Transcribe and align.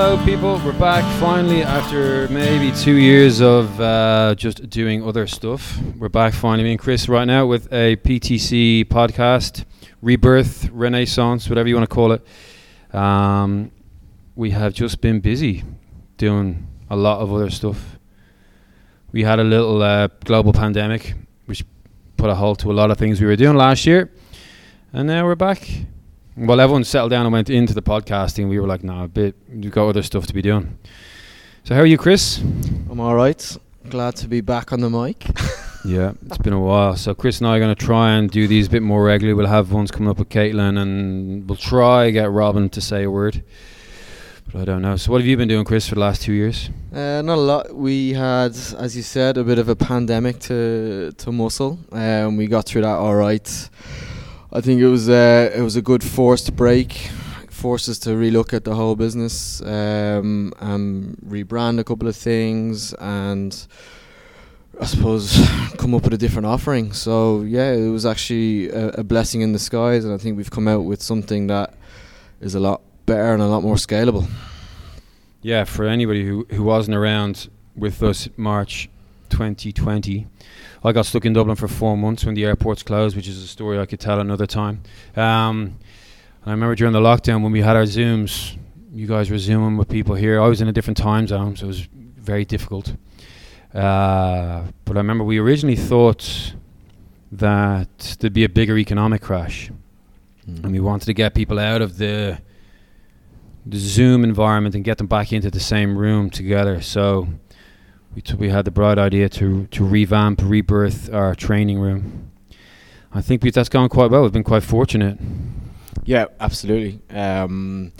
hello, 0.00 0.24
people. 0.24 0.60
We're 0.64 0.78
back 0.78 1.02
finally 1.18 1.64
after 1.64 2.28
maybe 2.28 2.70
two 2.70 2.94
years 2.94 3.40
of 3.40 3.80
uh, 3.80 4.36
just 4.36 4.70
doing 4.70 5.02
other 5.02 5.26
stuff. 5.26 5.76
We're 5.98 6.08
back 6.08 6.34
finally, 6.34 6.62
me 6.62 6.70
and 6.70 6.78
Kris, 6.78 7.08
right 7.08 7.24
now 7.24 7.46
with 7.46 7.66
a 7.72 7.96
PTC 7.96 8.84
podcast, 8.84 9.64
rebirth, 10.00 10.70
renaissance, 10.70 11.48
whatever 11.48 11.68
you 11.68 11.74
want 11.74 11.90
to 11.90 11.92
call 11.92 12.12
it. 12.12 12.24
Um, 12.94 13.72
we 14.36 14.50
have 14.50 14.72
just 14.72 15.00
been 15.00 15.18
busy 15.18 15.64
doing 16.16 16.68
a 16.88 16.94
lot 16.94 17.18
of 17.18 17.32
other 17.32 17.50
stuff. 17.50 17.98
We 19.10 19.24
had 19.24 19.40
a 19.40 19.44
little 19.44 19.82
uh, 19.82 20.06
global 20.24 20.52
pandemic, 20.52 21.14
which 21.46 21.64
put 22.16 22.30
a 22.30 22.36
halt 22.36 22.60
to 22.60 22.70
a 22.70 22.72
lot 22.72 22.92
of 22.92 22.98
things 22.98 23.20
we 23.20 23.26
were 23.26 23.34
doing 23.34 23.56
last 23.56 23.84
year, 23.84 24.12
and 24.92 25.08
now 25.08 25.24
we're 25.24 25.34
back. 25.34 25.68
Well, 26.38 26.60
everyone 26.60 26.84
settled 26.84 27.10
down 27.10 27.26
and 27.26 27.32
went 27.32 27.50
into 27.50 27.74
the 27.74 27.82
podcasting. 27.82 28.48
We 28.48 28.60
were 28.60 28.68
like, 28.68 28.84
nah, 28.84 29.04
a 29.04 29.08
bit. 29.08 29.34
We've 29.48 29.72
got 29.72 29.88
other 29.88 30.02
stuff 30.02 30.26
to 30.28 30.34
be 30.34 30.40
doing." 30.40 30.78
So, 31.64 31.74
how 31.74 31.80
are 31.80 31.86
you, 31.86 31.98
Kris? 31.98 32.38
I'm 32.38 33.00
all 33.00 33.16
right. 33.16 33.56
Glad 33.88 34.14
to 34.16 34.28
be 34.28 34.40
back 34.40 34.72
on 34.72 34.80
the 34.80 34.88
mic. 34.90 35.26
Yeah, 35.84 36.12
it's 36.26 36.38
been 36.38 36.52
a 36.52 36.60
while. 36.60 36.96
So 36.96 37.14
Kris 37.14 37.38
and 37.38 37.46
I 37.46 37.56
are 37.56 37.60
going 37.60 37.74
to 37.74 37.86
try 37.86 38.12
and 38.12 38.28
do 38.28 38.48
these 38.48 38.66
a 38.66 38.70
bit 38.70 38.82
more 38.82 39.04
regularly. 39.04 39.34
We'll 39.34 39.46
have 39.46 39.72
ones 39.72 39.90
coming 39.90 40.10
up 40.10 40.18
with 40.18 40.28
Caitlin, 40.28 40.76
and 40.76 41.48
we'll 41.48 41.56
try 41.56 42.10
get 42.10 42.30
Robin 42.30 42.68
to 42.70 42.80
say 42.80 43.04
a 43.04 43.10
word. 43.10 43.42
But 44.52 44.62
I 44.62 44.64
don't 44.64 44.82
know. 44.82 44.96
So 44.96 45.12
what 45.12 45.20
have 45.20 45.26
you 45.26 45.36
been 45.36 45.48
doing, 45.48 45.64
Kris, 45.64 45.88
for 45.88 45.94
the 45.94 46.00
last 46.00 46.22
two 46.22 46.32
years? 46.32 46.68
Uh, 46.92 47.22
not 47.22 47.38
a 47.38 47.40
lot. 47.40 47.74
We 47.74 48.12
had, 48.12 48.50
as 48.78 48.96
you 48.96 49.02
said, 49.02 49.38
a 49.38 49.44
bit 49.44 49.58
of 49.58 49.68
a 49.68 49.76
pandemic 49.76 50.40
to 50.40 51.12
to 51.16 51.32
muscle, 51.32 51.78
and 51.92 52.26
um, 52.26 52.36
we 52.36 52.48
got 52.48 52.66
through 52.66 52.82
that 52.82 52.96
all 52.96 53.14
right. 53.14 53.70
I 54.50 54.62
think 54.62 54.80
it 54.80 54.88
was 54.88 55.08
uh, 55.08 55.50
it 55.54 55.60
was 55.60 55.76
a 55.76 55.82
good 55.82 56.02
forced 56.02 56.56
break, 56.56 57.10
forced 57.50 57.88
us 57.88 57.98
to 58.00 58.10
relook 58.10 58.54
at 58.54 58.64
the 58.64 58.74
whole 58.74 58.96
business, 58.96 59.60
um, 59.60 60.54
and 60.58 61.16
rebrand 61.18 61.78
a 61.78 61.84
couple 61.84 62.08
of 62.08 62.16
things, 62.16 62.94
and 62.94 63.66
I 64.80 64.86
suppose 64.86 65.36
come 65.76 65.94
up 65.94 66.04
with 66.04 66.14
a 66.14 66.18
different 66.18 66.46
offering. 66.46 66.94
So 66.94 67.42
yeah, 67.42 67.72
it 67.72 67.90
was 67.90 68.06
actually 68.06 68.70
a, 68.70 68.88
a 68.88 69.04
blessing 69.04 69.42
in 69.42 69.52
disguise, 69.52 70.04
and 70.06 70.14
I 70.14 70.16
think 70.16 70.38
we've 70.38 70.50
come 70.50 70.66
out 70.66 70.84
with 70.84 71.02
something 71.02 71.48
that 71.48 71.74
is 72.40 72.54
a 72.54 72.60
lot 72.60 72.80
better 73.04 73.34
and 73.34 73.42
a 73.42 73.46
lot 73.46 73.62
more 73.62 73.76
scalable. 73.76 74.26
Yeah, 75.42 75.64
for 75.64 75.86
anybody 75.86 76.26
who, 76.26 76.46
who 76.50 76.62
wasn't 76.62 76.96
around 76.96 77.48
with 77.76 78.02
us 78.02 78.28
March 78.36 78.88
2020, 79.30 80.26
I 80.84 80.92
got 80.92 81.06
stuck 81.06 81.24
in 81.24 81.32
Dublin 81.32 81.56
for 81.56 81.68
four 81.68 81.96
months 81.96 82.24
when 82.24 82.34
the 82.34 82.44
airports 82.44 82.82
closed, 82.82 83.16
which 83.16 83.26
is 83.28 83.42
a 83.42 83.46
story 83.48 83.78
I 83.78 83.86
could 83.86 84.00
tell 84.00 84.20
another 84.20 84.46
time. 84.46 84.82
Um, 85.16 85.78
I 86.46 86.50
remember 86.52 86.74
during 86.76 86.92
the 86.92 87.00
lockdown 87.00 87.42
when 87.42 87.52
we 87.52 87.60
had 87.62 87.76
our 87.76 87.82
Zooms, 87.82 88.56
you 88.92 89.06
guys 89.06 89.30
were 89.30 89.38
Zooming 89.38 89.76
with 89.76 89.88
people 89.88 90.14
here. 90.14 90.40
I 90.40 90.46
was 90.46 90.60
in 90.60 90.68
a 90.68 90.72
different 90.72 90.96
time 90.96 91.26
zone, 91.26 91.56
so 91.56 91.64
it 91.64 91.68
was 91.68 91.80
very 91.82 92.44
difficult. 92.44 92.94
Uh, 93.74 94.62
but 94.84 94.96
I 94.96 95.00
remember 95.00 95.24
we 95.24 95.38
originally 95.38 95.76
thought 95.76 96.54
that 97.32 98.16
there'd 98.20 98.32
be 98.32 98.44
a 98.44 98.48
bigger 98.48 98.78
economic 98.78 99.20
crash, 99.20 99.70
Mm. 100.48 100.64
and 100.64 100.72
we 100.72 100.80
wanted 100.80 101.04
to 101.06 101.12
get 101.12 101.34
people 101.34 101.58
out 101.58 101.82
of 101.82 101.98
the 101.98 102.38
the 103.66 103.76
Zoom 103.76 104.24
environment 104.24 104.74
and 104.74 104.82
get 104.82 104.96
them 104.96 105.06
back 105.06 105.30
into 105.30 105.50
the 105.50 105.60
same 105.60 105.98
room 105.98 106.30
together. 106.30 106.80
So 106.80 107.28
we 108.18 108.22
t- 108.22 108.34
we 108.34 108.48
had 108.48 108.64
the 108.64 108.72
bright 108.72 108.98
idea 108.98 109.28
to 109.28 109.68
to 109.68 109.84
revamp, 109.84 110.40
rebirth 110.42 111.08
our 111.14 111.36
training 111.36 111.78
room. 111.78 112.32
I 113.14 113.22
think 113.22 113.44
we, 113.44 113.52
that's 113.52 113.68
gone 113.68 113.88
quite 113.88 114.10
well. 114.10 114.22
We've 114.22 114.32
been 114.32 114.42
quite 114.42 114.64
fortunate. 114.64 115.18
Yeah, 116.04 116.24
absolutely. 116.40 117.00
Um, 117.16 117.92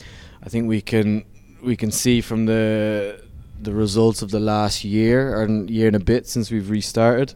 I 0.42 0.48
think 0.48 0.68
we 0.68 0.80
can 0.80 1.24
we 1.62 1.76
can 1.76 1.92
see 1.92 2.20
from 2.20 2.46
the 2.46 3.22
the 3.62 3.72
results 3.72 4.20
of 4.20 4.32
the 4.32 4.40
last 4.40 4.82
year 4.82 5.40
and 5.40 5.70
year 5.70 5.86
and 5.86 5.94
a 5.94 6.00
bit 6.00 6.26
since 6.26 6.50
we've 6.50 6.68
restarted. 6.68 7.34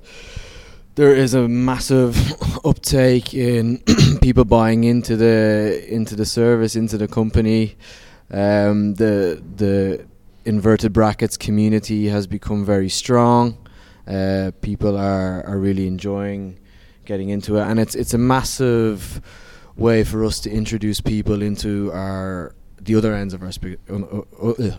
There 0.96 1.14
is 1.14 1.34
a 1.34 1.46
massive 1.46 2.16
uptake 2.64 3.32
in 3.32 3.78
people 4.22 4.44
buying 4.44 4.82
into 4.82 5.16
the 5.16 5.86
into 5.88 6.16
the 6.16 6.26
service, 6.26 6.74
into 6.74 6.98
the 6.98 7.06
company. 7.06 7.76
Um, 8.32 8.94
the 8.94 9.40
the 9.56 10.04
inverted 10.44 10.92
brackets 10.92 11.36
community 11.36 12.08
has 12.08 12.26
become 12.26 12.64
very 12.64 12.88
strong. 12.88 13.56
Uh, 14.06 14.50
people 14.60 14.96
are, 14.96 15.44
are 15.46 15.58
really 15.58 15.86
enjoying 15.86 16.58
getting 17.04 17.28
into 17.28 17.56
it, 17.56 17.62
and 17.62 17.78
it's 17.80 17.94
it's 17.94 18.14
a 18.14 18.18
massive 18.18 19.20
way 19.76 20.04
for 20.04 20.24
us 20.24 20.40
to 20.40 20.50
introduce 20.50 21.00
people 21.00 21.42
into 21.42 21.90
our 21.92 22.54
the 22.84 22.94
other 22.96 23.14
ends 23.14 23.32
of 23.34 23.42
our 23.42 23.52
spe- 23.52 23.78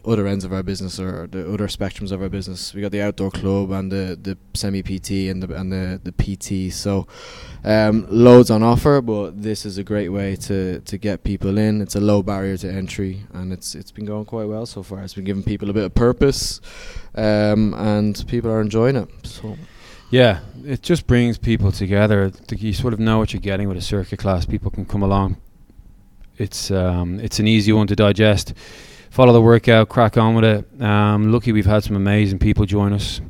other 0.06 0.28
ends 0.28 0.44
of 0.44 0.52
our 0.52 0.64
business 0.64 1.00
or 1.00 1.28
the 1.28 1.52
other 1.54 1.68
spectrums 1.68 2.12
of 2.12 2.22
our 2.22 2.30
business. 2.30 2.74
We 2.74 2.82
got 2.82 2.92
the 2.92 3.02
outdoor 3.02 3.32
club 3.32 3.72
and 3.72 3.92
the, 3.92 4.18
the 4.22 4.38
semi 4.54 4.82
PT 4.84 5.30
and 5.32 5.42
the 5.42 5.56
and 5.56 5.72
the, 5.72 6.02
the 6.04 6.12
PT. 6.12 6.74
So 6.74 7.08
um, 7.64 8.06
loads 8.10 8.52
on 8.52 8.64
offer, 8.64 9.02
but 9.02 9.42
this 9.42 9.66
is 9.66 9.78
a 9.78 9.84
great 9.84 10.10
way 10.10 10.36
to, 10.36 10.82
to 10.82 10.98
get 10.98 11.24
people 11.24 11.58
in. 11.58 11.82
It's 11.82 11.96
a 11.96 12.02
low 12.02 12.22
barrier 12.24 12.58
to 12.58 12.72
entry, 12.72 13.22
and 13.34 13.54
it's 13.54 13.76
it's 13.76 13.92
been 13.92 14.06
going 14.06 14.26
quite 14.26 14.46
well 14.46 14.66
so 14.66 14.84
far. 14.84 15.02
It's 15.02 15.14
been 15.14 15.26
giving 15.26 15.44
people 15.44 15.70
a 15.70 15.74
bit 15.74 15.86
of 15.86 15.96
purpose, 15.96 16.60
um, 17.16 17.74
and 17.76 18.24
people 18.28 18.52
are 18.52 18.62
enjoying 18.62 18.96
it. 18.96 19.10
So 19.24 19.58
Yeah, 20.12 20.42
it 20.66 20.82
just 20.82 21.08
brings 21.08 21.38
people 21.38 21.72
together. 21.72 22.32
You 22.50 22.74
sort 22.74 22.94
of 22.94 23.00
know 23.00 23.18
what 23.18 23.34
you're 23.34 23.42
getting 23.42 23.68
with 23.68 23.78
a 23.78 23.82
circuit 23.82 24.20
class. 24.20 24.46
People 24.46 24.70
can 24.70 24.86
come 24.86 25.02
along. 25.02 25.38
It's 26.38 26.72
um, 26.72 27.20
it's 27.20 27.40
an 27.40 27.48
easy 27.48 27.72
one 27.74 27.88
to 27.88 27.96
digest. 27.96 28.54
Follow 29.12 29.34
the 29.34 29.42
workout, 29.42 29.90
crack 29.90 30.18
on 30.18 30.34
with 30.34 30.44
it. 30.44 30.82
Um, 30.82 31.32
lucky 31.32 31.52
we've 31.52 31.66
had 31.66 31.84
some 31.84 31.96
amazing 31.96 32.40
people 32.40 32.66
join 32.66 32.94
us. 32.94 33.22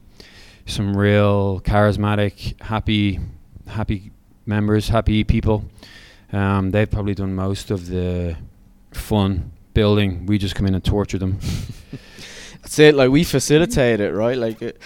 Some 0.66 0.96
real 0.96 1.60
charismatic, 1.60 2.62
happy, 2.62 3.20
happy 3.68 4.12
members, 4.46 4.88
happy 4.88 5.26
people. 5.26 5.66
Um, 6.32 6.72
they've 6.72 6.90
probably 6.90 7.14
done 7.14 7.36
most 7.36 7.70
of 7.70 7.88
the 7.88 8.38
fun 8.94 9.52
building. 9.74 10.26
We 10.26 10.38
just 10.38 10.56
come 10.56 10.66
in 10.66 10.74
and 10.74 10.84
torture 10.84 11.18
them. 11.18 11.40
That's 12.64 12.80
it. 12.80 12.96
Like 12.96 13.12
we 13.12 13.26
facilitate 13.26 14.00
it, 14.00 14.14
right? 14.14 14.38
Like, 14.38 14.62
it, 14.62 14.82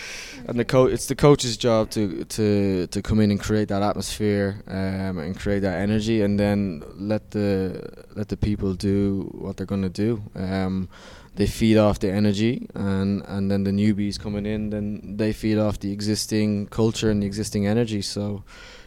and 0.47 0.59
the 0.59 0.65
coach, 0.65 0.91
it's 0.91 1.05
the 1.05 1.15
coach's 1.15 1.57
job 1.57 1.91
to 1.91 2.23
to 2.25 2.87
to 2.87 3.01
come 3.03 3.19
in 3.19 3.29
and 3.29 3.39
create 3.39 3.67
that 3.67 3.83
atmosphere 3.83 4.63
um, 4.67 5.19
and 5.19 5.39
create 5.39 5.59
that 5.59 5.79
energy, 5.79 6.23
and 6.23 6.39
then 6.39 6.83
let 6.95 7.31
the 7.31 8.05
let 8.15 8.29
the 8.29 8.37
people 8.37 8.73
do 8.73 9.29
what 9.31 9.57
they're 9.57 9.67
gonna 9.67 9.89
do. 9.89 10.23
Um, 10.35 10.89
they 11.35 11.45
feed 11.45 11.77
off 11.77 11.99
the 11.99 12.11
energy, 12.11 12.67
and 12.73 13.21
and 13.27 13.51
then 13.51 13.63
the 13.63 13.71
newbies 13.71 14.19
coming 14.19 14.47
in, 14.47 14.71
then 14.71 15.15
they 15.15 15.31
feed 15.31 15.59
off 15.59 15.79
the 15.79 15.91
existing 15.91 16.67
culture 16.67 17.11
and 17.11 17.21
the 17.21 17.27
existing 17.27 17.67
energy. 17.67 18.01
So, 18.01 18.43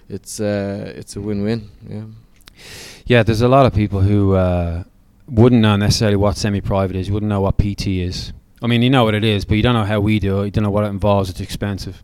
it's 0.08 0.40
uh, 0.40 0.92
it's 0.96 1.14
a 1.14 1.20
win-win. 1.20 1.70
Yeah. 1.88 2.06
Yeah, 3.06 3.22
there's 3.22 3.40
a 3.40 3.48
lot 3.48 3.66
of 3.66 3.72
people 3.72 4.00
who 4.00 4.34
uh, 4.34 4.82
wouldn't 5.28 5.62
know 5.62 5.76
necessarily 5.76 6.16
what 6.16 6.36
semi-private 6.36 6.96
is. 6.96 7.08
Wouldn't 7.10 7.30
know 7.30 7.40
what 7.40 7.56
PT 7.56 7.86
is. 7.86 8.32
I 8.62 8.66
mean, 8.66 8.82
you 8.82 8.90
know 8.90 9.04
what 9.04 9.14
it 9.14 9.24
is, 9.24 9.44
but 9.44 9.56
you 9.56 9.62
don't 9.62 9.74
know 9.74 9.84
how 9.84 10.00
we 10.00 10.18
do 10.18 10.42
it. 10.42 10.46
You 10.46 10.50
don't 10.50 10.64
know 10.64 10.70
what 10.70 10.84
it 10.84 10.88
involves. 10.88 11.30
It's 11.30 11.40
expensive. 11.40 12.02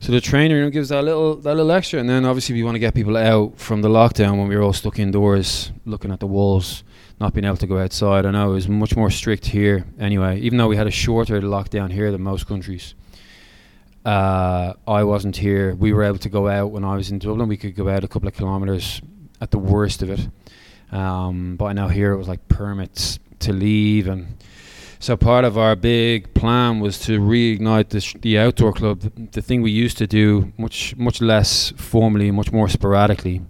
So 0.00 0.12
the 0.12 0.20
trainer 0.20 0.56
you 0.56 0.62
know, 0.64 0.70
gives 0.70 0.90
that 0.90 1.02
little 1.02 1.36
that 1.36 1.54
little 1.54 1.72
extra, 1.72 1.98
and 1.98 2.08
then 2.08 2.24
obviously 2.24 2.54
we 2.54 2.62
want 2.62 2.74
to 2.74 2.78
get 2.78 2.94
people 2.94 3.16
out 3.16 3.58
from 3.58 3.80
the 3.80 3.88
lockdown 3.88 4.38
when 4.38 4.48
we 4.48 4.56
were 4.56 4.62
all 4.62 4.72
stuck 4.72 4.98
indoors, 4.98 5.72
looking 5.86 6.12
at 6.12 6.20
the 6.20 6.26
walls, 6.26 6.84
not 7.20 7.32
being 7.32 7.46
able 7.46 7.56
to 7.56 7.66
go 7.66 7.78
outside. 7.78 8.26
I 8.26 8.30
know 8.30 8.50
it 8.50 8.54
was 8.54 8.68
much 8.68 8.96
more 8.96 9.10
strict 9.10 9.46
here 9.46 9.86
anyway. 9.98 10.40
Even 10.40 10.58
though 10.58 10.68
we 10.68 10.76
had 10.76 10.86
a 10.86 10.90
shorter 10.90 11.40
lockdown 11.40 11.90
here 11.90 12.12
than 12.12 12.22
most 12.22 12.46
countries, 12.46 12.94
uh, 14.04 14.74
I 14.86 15.04
wasn't 15.04 15.36
here. 15.36 15.74
We 15.74 15.92
were 15.92 16.02
able 16.02 16.18
to 16.18 16.28
go 16.28 16.48
out 16.48 16.70
when 16.70 16.84
I 16.84 16.96
was 16.96 17.10
in 17.10 17.18
Dublin. 17.18 17.48
We 17.48 17.56
could 17.56 17.74
go 17.74 17.88
out 17.88 18.04
a 18.04 18.08
couple 18.08 18.28
of 18.28 18.34
kilometres 18.34 19.00
at 19.40 19.50
the 19.50 19.58
worst 19.58 20.02
of 20.02 20.10
it. 20.10 20.28
Um, 20.92 21.56
but 21.56 21.64
I 21.66 21.72
know 21.72 21.88
here 21.88 22.12
it 22.12 22.18
was 22.18 22.28
like 22.28 22.46
permits 22.48 23.18
to 23.40 23.52
leave, 23.52 24.06
and 24.06 24.36
so 25.04 25.18
part 25.18 25.44
of 25.44 25.58
our 25.58 25.76
big 25.76 26.32
plan 26.32 26.80
was 26.80 26.98
to 26.98 27.20
reignite 27.20 27.90
the, 27.90 28.00
sh- 28.00 28.16
the 28.22 28.38
outdoor 28.38 28.72
club, 28.72 29.00
the, 29.32 29.42
thing 29.42 29.60
we 29.60 29.70
used 29.70 29.98
to 29.98 30.06
do 30.06 30.50
much 30.56 30.96
much 30.96 31.20
less 31.20 31.74
formally, 31.76 32.30
much 32.30 32.50
more 32.50 32.70
sporadically. 32.70 33.42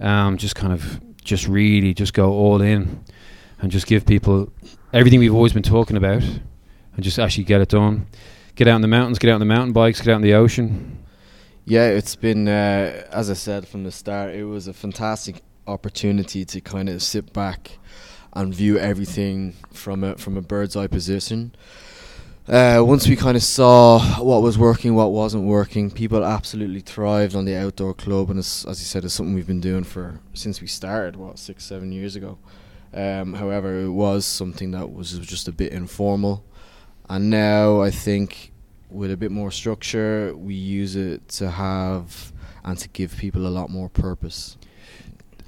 Um, 0.00 0.36
just 0.36 0.54
kind 0.54 0.74
of 0.74 1.00
just 1.24 1.48
really 1.48 1.94
just 1.94 2.12
go 2.12 2.30
all 2.30 2.60
in, 2.60 3.02
and 3.62 3.72
just 3.72 3.86
give 3.86 4.04
people 4.04 4.52
everything 4.92 5.18
we've 5.18 5.34
always 5.34 5.54
been 5.54 5.62
talking 5.62 5.96
about, 5.96 6.22
and 6.22 7.02
just 7.02 7.18
actually 7.18 7.44
get 7.44 7.62
it 7.62 7.70
done. 7.70 8.06
Get 8.54 8.68
out 8.68 8.76
in 8.76 8.82
the 8.82 8.88
mountains, 8.88 9.18
get 9.18 9.30
out 9.30 9.36
on 9.36 9.40
the 9.40 9.46
mountain 9.46 9.72
bikes, 9.72 10.02
get 10.02 10.12
out 10.12 10.16
in 10.16 10.22
the 10.22 10.34
ocean. 10.34 10.98
Yeah, 11.64 11.88
it's 11.88 12.16
been 12.16 12.48
uh, 12.48 13.06
as 13.10 13.30
I 13.30 13.34
said 13.34 13.66
from 13.66 13.84
the 13.84 13.92
start. 13.92 14.34
It 14.34 14.44
was 14.44 14.68
a 14.68 14.74
fantastic 14.74 15.40
opportunity 15.66 16.44
to 16.44 16.60
kind 16.60 16.90
of 16.90 17.02
sit 17.02 17.32
back 17.32 17.78
and 18.36 18.54
view 18.54 18.78
everything 18.78 19.54
from 19.72 20.04
a 20.04 20.16
from 20.16 20.36
a 20.36 20.42
bird's 20.42 20.76
eye 20.76 20.86
position. 20.86 21.54
Uh, 22.46 22.80
once 22.80 23.08
we 23.08 23.16
kind 23.16 23.36
of 23.36 23.42
saw 23.42 23.98
what 24.22 24.40
was 24.40 24.56
working, 24.56 24.94
what 24.94 25.10
wasn't 25.10 25.42
working, 25.42 25.90
people 25.90 26.24
absolutely 26.24 26.78
thrived 26.80 27.34
on 27.34 27.44
the 27.44 27.56
outdoor 27.56 27.92
club, 27.92 28.30
and 28.30 28.38
as 28.38 28.64
you 28.66 28.74
said, 28.74 29.04
it's 29.04 29.14
something 29.14 29.34
we've 29.34 29.48
been 29.48 29.60
doing 29.60 29.82
for 29.82 30.20
since 30.32 30.60
we 30.60 30.68
started. 30.68 31.16
What 31.16 31.38
six, 31.38 31.64
seven 31.64 31.90
years 31.90 32.14
ago. 32.14 32.38
Um, 32.94 33.34
however, 33.34 33.80
it 33.80 33.90
was 33.90 34.24
something 34.24 34.70
that 34.70 34.92
was 34.92 35.18
just 35.18 35.48
a 35.48 35.52
bit 35.52 35.72
informal, 35.72 36.44
and 37.08 37.30
now 37.30 37.80
I 37.80 37.90
think 37.90 38.52
with 38.90 39.10
a 39.10 39.16
bit 39.16 39.32
more 39.32 39.50
structure, 39.50 40.32
we 40.36 40.54
use 40.54 40.94
it 40.94 41.26
to 41.28 41.50
have 41.50 42.32
and 42.64 42.78
to 42.78 42.88
give 42.90 43.16
people 43.16 43.46
a 43.46 43.48
lot 43.48 43.70
more 43.70 43.88
purpose. 43.88 44.56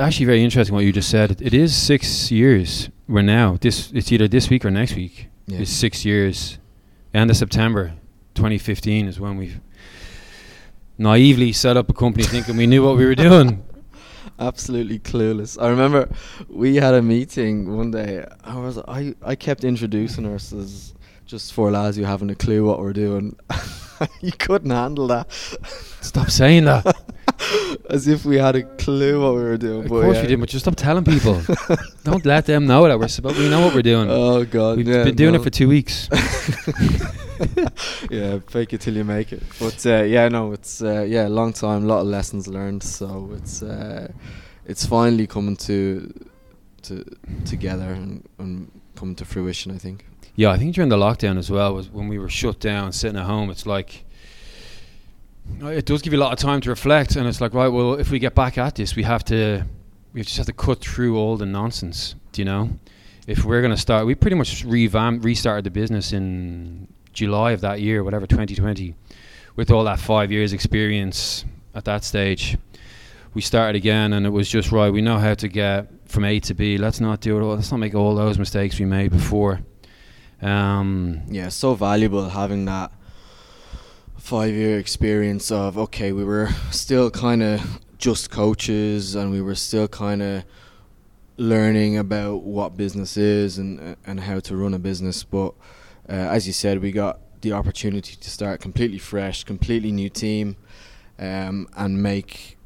Actually, 0.00 0.26
very 0.26 0.44
interesting 0.44 0.74
what 0.74 0.84
you 0.84 0.92
just 0.92 1.10
said. 1.10 1.32
It, 1.32 1.42
it 1.42 1.54
is 1.54 1.74
six 1.74 2.30
years. 2.30 2.88
We're 3.08 3.22
now 3.22 3.58
this. 3.60 3.90
It's 3.92 4.12
either 4.12 4.28
this 4.28 4.48
week 4.48 4.64
or 4.64 4.70
next 4.70 4.94
week. 4.94 5.26
Yeah. 5.46 5.60
It's 5.60 5.70
six 5.72 6.04
years. 6.04 6.58
End 7.12 7.30
of 7.30 7.36
September, 7.36 7.94
2015 8.34 9.08
is 9.08 9.18
when 9.18 9.38
we 9.38 9.56
naively 10.98 11.52
set 11.52 11.76
up 11.76 11.88
a 11.88 11.94
company 11.94 12.24
thinking 12.24 12.56
we 12.56 12.66
knew 12.66 12.84
what 12.84 12.96
we 12.96 13.06
were 13.06 13.14
doing. 13.14 13.64
Absolutely 14.38 15.00
clueless. 15.00 15.60
I 15.60 15.68
remember 15.68 16.08
we 16.48 16.76
had 16.76 16.94
a 16.94 17.02
meeting 17.02 17.76
one 17.76 17.90
day. 17.90 18.24
I 18.44 18.56
was 18.56 18.78
I 18.78 19.16
I 19.22 19.34
kept 19.34 19.64
introducing 19.64 20.26
us 20.26 20.52
as 20.52 20.94
just 21.26 21.52
four 21.52 21.72
lads 21.72 21.96
who 21.96 22.04
haven't 22.04 22.30
a 22.30 22.36
clue 22.36 22.64
what 22.64 22.78
we're 22.78 22.92
doing. 22.92 23.36
you 24.20 24.32
couldn't 24.32 24.70
handle 24.70 25.08
that. 25.08 25.32
Stop 26.00 26.30
saying 26.30 26.66
that. 26.66 26.96
As 27.90 28.08
if 28.08 28.24
we 28.24 28.36
had 28.36 28.56
a 28.56 28.62
clue 28.76 29.22
what 29.22 29.34
we 29.34 29.42
were 29.42 29.56
doing. 29.56 29.84
Of 29.84 29.88
course 29.88 30.16
yeah. 30.16 30.22
we 30.22 30.28
did, 30.28 30.40
but 30.40 30.48
just 30.48 30.64
stop 30.64 30.76
telling 30.76 31.04
people. 31.04 31.40
Don't 32.04 32.24
let 32.24 32.46
them 32.46 32.66
know 32.66 32.86
that 32.86 32.98
we're 32.98 33.08
supposed. 33.08 33.38
We 33.38 33.48
know 33.48 33.60
what 33.60 33.74
we're 33.74 33.82
doing. 33.82 34.08
Oh 34.10 34.44
god, 34.44 34.76
We've 34.76 34.88
yeah, 34.88 35.04
been 35.04 35.16
doing 35.16 35.34
no. 35.34 35.40
it 35.40 35.44
for 35.44 35.50
two 35.50 35.68
weeks. 35.68 36.08
yeah, 38.10 38.38
fake 38.48 38.72
it 38.72 38.80
till 38.80 38.94
you 38.94 39.04
make 39.04 39.32
it. 39.32 39.42
But 39.58 39.84
uh, 39.86 40.02
yeah, 40.02 40.28
no, 40.28 40.52
it's 40.52 40.82
uh, 40.82 41.02
yeah, 41.02 41.26
a 41.26 41.30
long 41.30 41.52
time, 41.52 41.84
a 41.84 41.86
lot 41.86 42.00
of 42.00 42.06
lessons 42.06 42.48
learned. 42.48 42.82
So 42.82 43.30
it's 43.34 43.62
uh, 43.62 44.12
it's 44.66 44.86
finally 44.86 45.26
coming 45.26 45.56
to 45.56 46.12
to 46.82 47.04
together 47.44 47.92
and, 47.92 48.28
and 48.38 48.70
coming 48.96 49.14
to 49.16 49.24
fruition. 49.24 49.72
I 49.72 49.78
think. 49.78 50.04
Yeah, 50.34 50.50
I 50.50 50.58
think 50.58 50.74
during 50.74 50.88
the 50.88 50.96
lockdown 50.96 51.36
as 51.36 51.50
well 51.50 51.74
was 51.74 51.90
when 51.90 52.08
we 52.08 52.18
were 52.18 52.28
shut 52.28 52.60
down, 52.60 52.92
sitting 52.92 53.18
at 53.18 53.24
home. 53.24 53.50
It's 53.50 53.66
like 53.66 54.04
it 55.60 55.86
does 55.86 56.02
give 56.02 56.12
you 56.12 56.18
a 56.18 56.22
lot 56.22 56.32
of 56.32 56.38
time 56.38 56.60
to 56.62 56.70
reflect, 56.70 57.16
and 57.16 57.26
it's 57.26 57.40
like, 57.40 57.54
right, 57.54 57.68
well, 57.68 57.94
if 57.94 58.10
we 58.10 58.18
get 58.18 58.34
back 58.34 58.58
at 58.58 58.74
this, 58.74 58.94
we 58.96 59.02
have 59.02 59.24
to, 59.26 59.64
we 60.12 60.22
just 60.22 60.36
have 60.36 60.46
to 60.46 60.52
cut 60.52 60.80
through 60.80 61.16
all 61.16 61.36
the 61.36 61.46
nonsense. 61.46 62.14
Do 62.32 62.42
you 62.42 62.46
know? 62.46 62.70
If 63.26 63.44
we're 63.44 63.60
going 63.60 63.74
to 63.74 63.80
start, 63.80 64.06
we 64.06 64.14
pretty 64.14 64.36
much 64.36 64.64
revamped, 64.64 65.24
restarted 65.24 65.64
the 65.64 65.70
business 65.70 66.12
in 66.12 66.88
July 67.12 67.52
of 67.52 67.60
that 67.60 67.80
year, 67.80 68.02
whatever 68.02 68.26
2020, 68.26 68.94
with 69.56 69.70
all 69.70 69.84
that 69.84 69.98
five 70.00 70.32
years 70.32 70.52
experience 70.52 71.44
at 71.74 71.84
that 71.84 72.04
stage. 72.04 72.56
We 73.34 73.42
started 73.42 73.76
again, 73.76 74.14
and 74.14 74.24
it 74.24 74.30
was 74.30 74.48
just 74.48 74.72
right. 74.72 74.90
We 74.90 75.02
know 75.02 75.18
how 75.18 75.34
to 75.34 75.48
get 75.48 75.88
from 76.06 76.24
A 76.24 76.40
to 76.40 76.54
B. 76.54 76.78
Let's 76.78 77.00
not 77.00 77.20
do 77.20 77.38
it. 77.38 77.42
all 77.42 77.54
Let's 77.54 77.70
not 77.70 77.78
make 77.78 77.94
all 77.94 78.14
those 78.14 78.38
mistakes 78.38 78.78
we 78.78 78.86
made 78.86 79.10
before. 79.10 79.60
Um, 80.40 81.22
Yeah, 81.28 81.48
so 81.48 81.74
valuable 81.74 82.28
having 82.28 82.64
that 82.66 82.92
five 84.18 84.52
year 84.52 84.78
experience 84.78 85.50
of 85.50 85.78
okay, 85.78 86.12
we 86.12 86.24
were 86.24 86.48
still 86.70 87.10
kind 87.10 87.42
of 87.42 87.80
just 87.98 88.30
coaches 88.30 89.14
and 89.14 89.30
we 89.30 89.40
were 89.40 89.54
still 89.54 89.88
kind 89.88 90.22
of 90.22 90.44
learning 91.36 91.96
about 91.96 92.42
what 92.42 92.76
business 92.76 93.16
is 93.16 93.58
and 93.58 93.96
and 94.06 94.20
how 94.20 94.40
to 94.40 94.56
run 94.56 94.74
a 94.74 94.78
business. 94.78 95.24
But 95.24 95.54
uh, 96.08 96.12
as 96.12 96.46
you 96.46 96.52
said, 96.52 96.80
we 96.80 96.92
got 96.92 97.20
the 97.40 97.52
opportunity 97.52 98.16
to 98.16 98.30
start 98.30 98.60
completely 98.60 98.98
fresh, 98.98 99.44
completely 99.44 99.92
new 99.92 100.10
team, 100.10 100.56
um, 101.18 101.68
and 101.76 102.02
make 102.02 102.58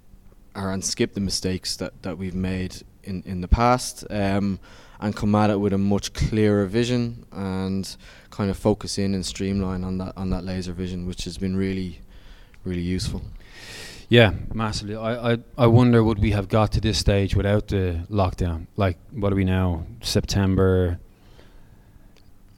or 0.55 0.71
and 0.71 0.85
skip 0.85 1.15
the 1.15 1.21
mistakes 1.21 1.77
that, 1.77 2.03
that 2.03 2.19
we've 2.19 2.35
made 2.35 2.83
in 3.05 3.23
in 3.27 3.41
the 3.41 3.49
past. 3.49 4.05
Um, 4.11 4.59
and 5.01 5.17
come 5.17 5.35
at 5.35 5.51
it 5.51 5.59
with 5.59 5.73
a 5.73 5.79
much 5.79 6.13
clearer 6.13 6.65
vision 6.65 7.27
and 7.33 7.97
kind 8.31 8.51
of 8.51 8.57
focus 8.57 8.99
in 8.99 9.15
and 9.15 9.27
streamline 9.27 9.83
on 9.83 9.99
that 9.99 10.13
on 10.17 10.31
that 10.31 10.45
laser 10.45 10.73
vision, 10.73 11.07
which 11.09 11.25
has 11.25 11.39
been 11.39 11.57
really, 11.57 12.01
really 12.65 12.81
useful. 12.83 13.21
Yeah, 14.09 14.33
massively. 14.55 14.95
I, 14.95 15.33
I 15.33 15.39
I 15.59 15.67
wonder 15.67 16.05
would 16.05 16.21
we 16.21 16.31
have 16.33 16.47
got 16.49 16.71
to 16.73 16.81
this 16.81 16.99
stage 16.99 17.35
without 17.35 17.67
the 17.69 18.07
lockdown? 18.11 18.67
Like, 18.77 18.97
what 19.11 19.33
are 19.33 19.37
we 19.37 19.45
now? 19.45 19.87
September. 20.03 20.99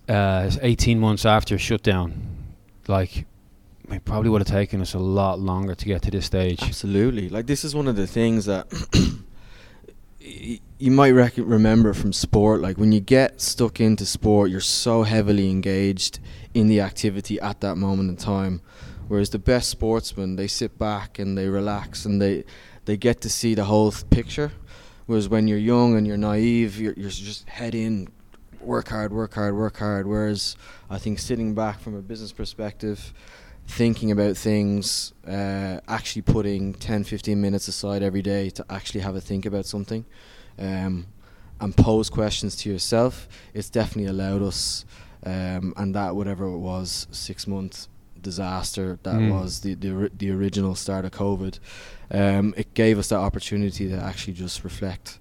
Uh, 0.08 0.50
eighteen 0.61 0.99
months 1.00 1.25
after 1.25 1.56
shutdown. 1.56 2.12
Like, 2.88 3.25
it 3.91 4.05
probably 4.05 4.29
would 4.29 4.43
have 4.43 4.49
taken 4.49 4.82
us 4.82 4.93
a 4.93 4.99
lot 4.99 5.38
longer 5.41 5.75
to 5.75 5.85
get 5.87 6.02
to 6.02 6.11
this 6.11 6.26
stage. 6.26 6.62
Absolutely, 6.62 7.31
like 7.31 7.46
this 7.46 7.64
is 7.64 7.75
one 7.75 7.88
of 7.88 7.96
the 7.96 8.06
things 8.06 8.44
that 8.44 8.67
y- 8.93 9.00
you 10.25 10.91
might 10.91 11.11
rec- 11.11 11.37
remember 11.37 11.93
from 11.93 12.12
sport. 12.12 12.61
Like 12.61 12.79
when 12.79 12.93
you 12.93 13.00
get 13.00 13.41
stuck 13.41 13.81
into 13.81 14.06
sport, 14.06 14.50
you're 14.50 14.61
so 14.61 15.03
heavily 15.03 15.50
engaged 15.50 16.19
in 16.55 16.69
the 16.69 16.81
activity 16.81 17.38
at 17.41 17.61
that 17.61 17.76
moment 17.76 18.11
in 18.11 18.17
time. 18.17 18.61
Whereas 19.09 19.31
the 19.31 19.38
best 19.38 19.69
sportsmen, 19.69 20.37
they 20.37 20.47
sit 20.47 20.79
back 20.79 21.19
and 21.19 21.37
they 21.37 21.49
relax 21.49 22.06
and 22.06 22.21
they 22.23 22.44
they 22.87 22.97
get 22.97 23.21
to 23.23 23.31
see 23.31 23.55
the 23.55 23.65
whole 23.65 23.93
th- 23.93 24.09
picture. 24.11 24.53
Whereas 25.06 25.29
when 25.29 25.47
you're 25.47 25.59
young 25.59 25.97
and 25.97 26.06
you're 26.06 26.17
naive, 26.17 26.81
you're, 26.81 26.94
you're 26.94 27.11
just 27.11 27.47
head 27.49 27.75
in, 27.75 28.09
work 28.61 28.88
hard, 28.88 29.12
work 29.12 29.35
hard, 29.35 29.55
work 29.55 29.77
hard. 29.79 30.06
Whereas 30.06 30.56
I 30.88 30.99
think 30.99 31.19
sitting 31.19 31.55
back 31.55 31.81
from 31.81 31.94
a 31.94 32.00
business 32.00 32.32
perspective, 32.32 33.12
thinking 33.66 34.11
about 34.11 34.37
things, 34.37 35.12
uh, 35.26 35.81
actually 35.88 36.22
putting 36.22 36.75
10, 36.75 37.05
15 37.05 37.40
minutes 37.40 37.69
aside 37.69 38.02
every 38.02 38.22
day 38.22 38.50
to 38.50 38.64
actually 38.70 39.00
have 39.00 39.16
a 39.16 39.20
think 39.20 39.46
about 39.46 39.66
something 39.66 40.05
um, 40.58 41.06
and 41.61 41.76
pose 41.76 42.11
questions 42.11 42.56
to 42.56 42.70
yourself, 42.70 43.28
it's 43.55 43.70
definitely 43.70 44.06
allowed 44.11 44.43
us, 44.43 44.84
um, 45.25 45.72
and 45.76 45.94
that 45.94 46.14
whatever 46.14 46.44
it 46.46 46.58
was, 46.58 47.06
six 47.11 47.46
month 47.46 47.88
disaster 48.20 48.99
that 49.02 49.16
Mm. 49.16 49.31
was 49.31 49.61
the, 49.61 49.75
the 49.75 50.10
the 50.17 50.31
original 50.31 50.74
start 50.74 51.05
of 51.05 51.10
COVID, 51.12 51.58
um, 52.10 52.55
it 52.56 52.72
gave 52.74 52.98
us 52.98 53.08
that 53.08 53.19
opportunity 53.19 53.89
to 53.89 53.96
actually 53.96 54.32
just 54.34 54.65
reflect, 54.65 55.19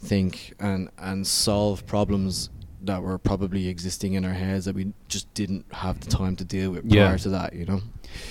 think, 0.00 0.54
and 0.60 0.90
and 0.98 1.26
solve 1.26 1.86
problems 1.86 2.50
that 2.86 3.02
were 3.02 3.18
probably 3.18 3.68
existing 3.68 4.14
in 4.14 4.24
our 4.24 4.32
heads 4.32 4.64
that 4.64 4.74
we 4.74 4.92
just 5.08 5.32
didn't 5.34 5.64
have 5.72 6.00
the 6.00 6.06
time 6.10 6.36
to 6.36 6.44
deal 6.44 6.70
with 6.70 6.84
Yeah. 6.84 7.06
prior 7.06 7.18
to 7.18 7.28
that. 7.30 7.52
You 7.54 7.66
know. 7.66 7.82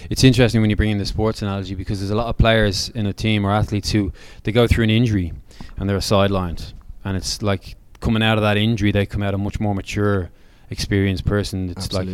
It's 0.09 0.23
interesting 0.23 0.61
when 0.61 0.69
you 0.69 0.75
bring 0.75 0.89
in 0.91 0.97
the 0.97 1.05
sports 1.05 1.41
analogy 1.41 1.75
because 1.75 1.99
there's 1.99 2.11
a 2.11 2.15
lot 2.15 2.27
of 2.27 2.37
players 2.37 2.89
in 2.89 3.05
a 3.05 3.13
team 3.13 3.45
or 3.45 3.51
athletes 3.51 3.91
who 3.91 4.11
they 4.43 4.51
go 4.51 4.67
through 4.67 4.85
an 4.85 4.89
injury 4.89 5.33
and 5.77 5.89
they're 5.89 5.97
sidelined, 5.99 6.73
and 7.03 7.15
it's 7.15 7.41
like 7.41 7.75
coming 7.99 8.23
out 8.23 8.37
of 8.37 8.41
that 8.41 8.57
injury, 8.57 8.91
they 8.91 9.05
come 9.05 9.23
out 9.23 9.33
a 9.33 9.37
much 9.37 9.59
more 9.59 9.73
mature, 9.75 10.29
experienced 10.69 11.25
person. 11.25 11.69
It's 11.69 11.91
like 11.93 12.07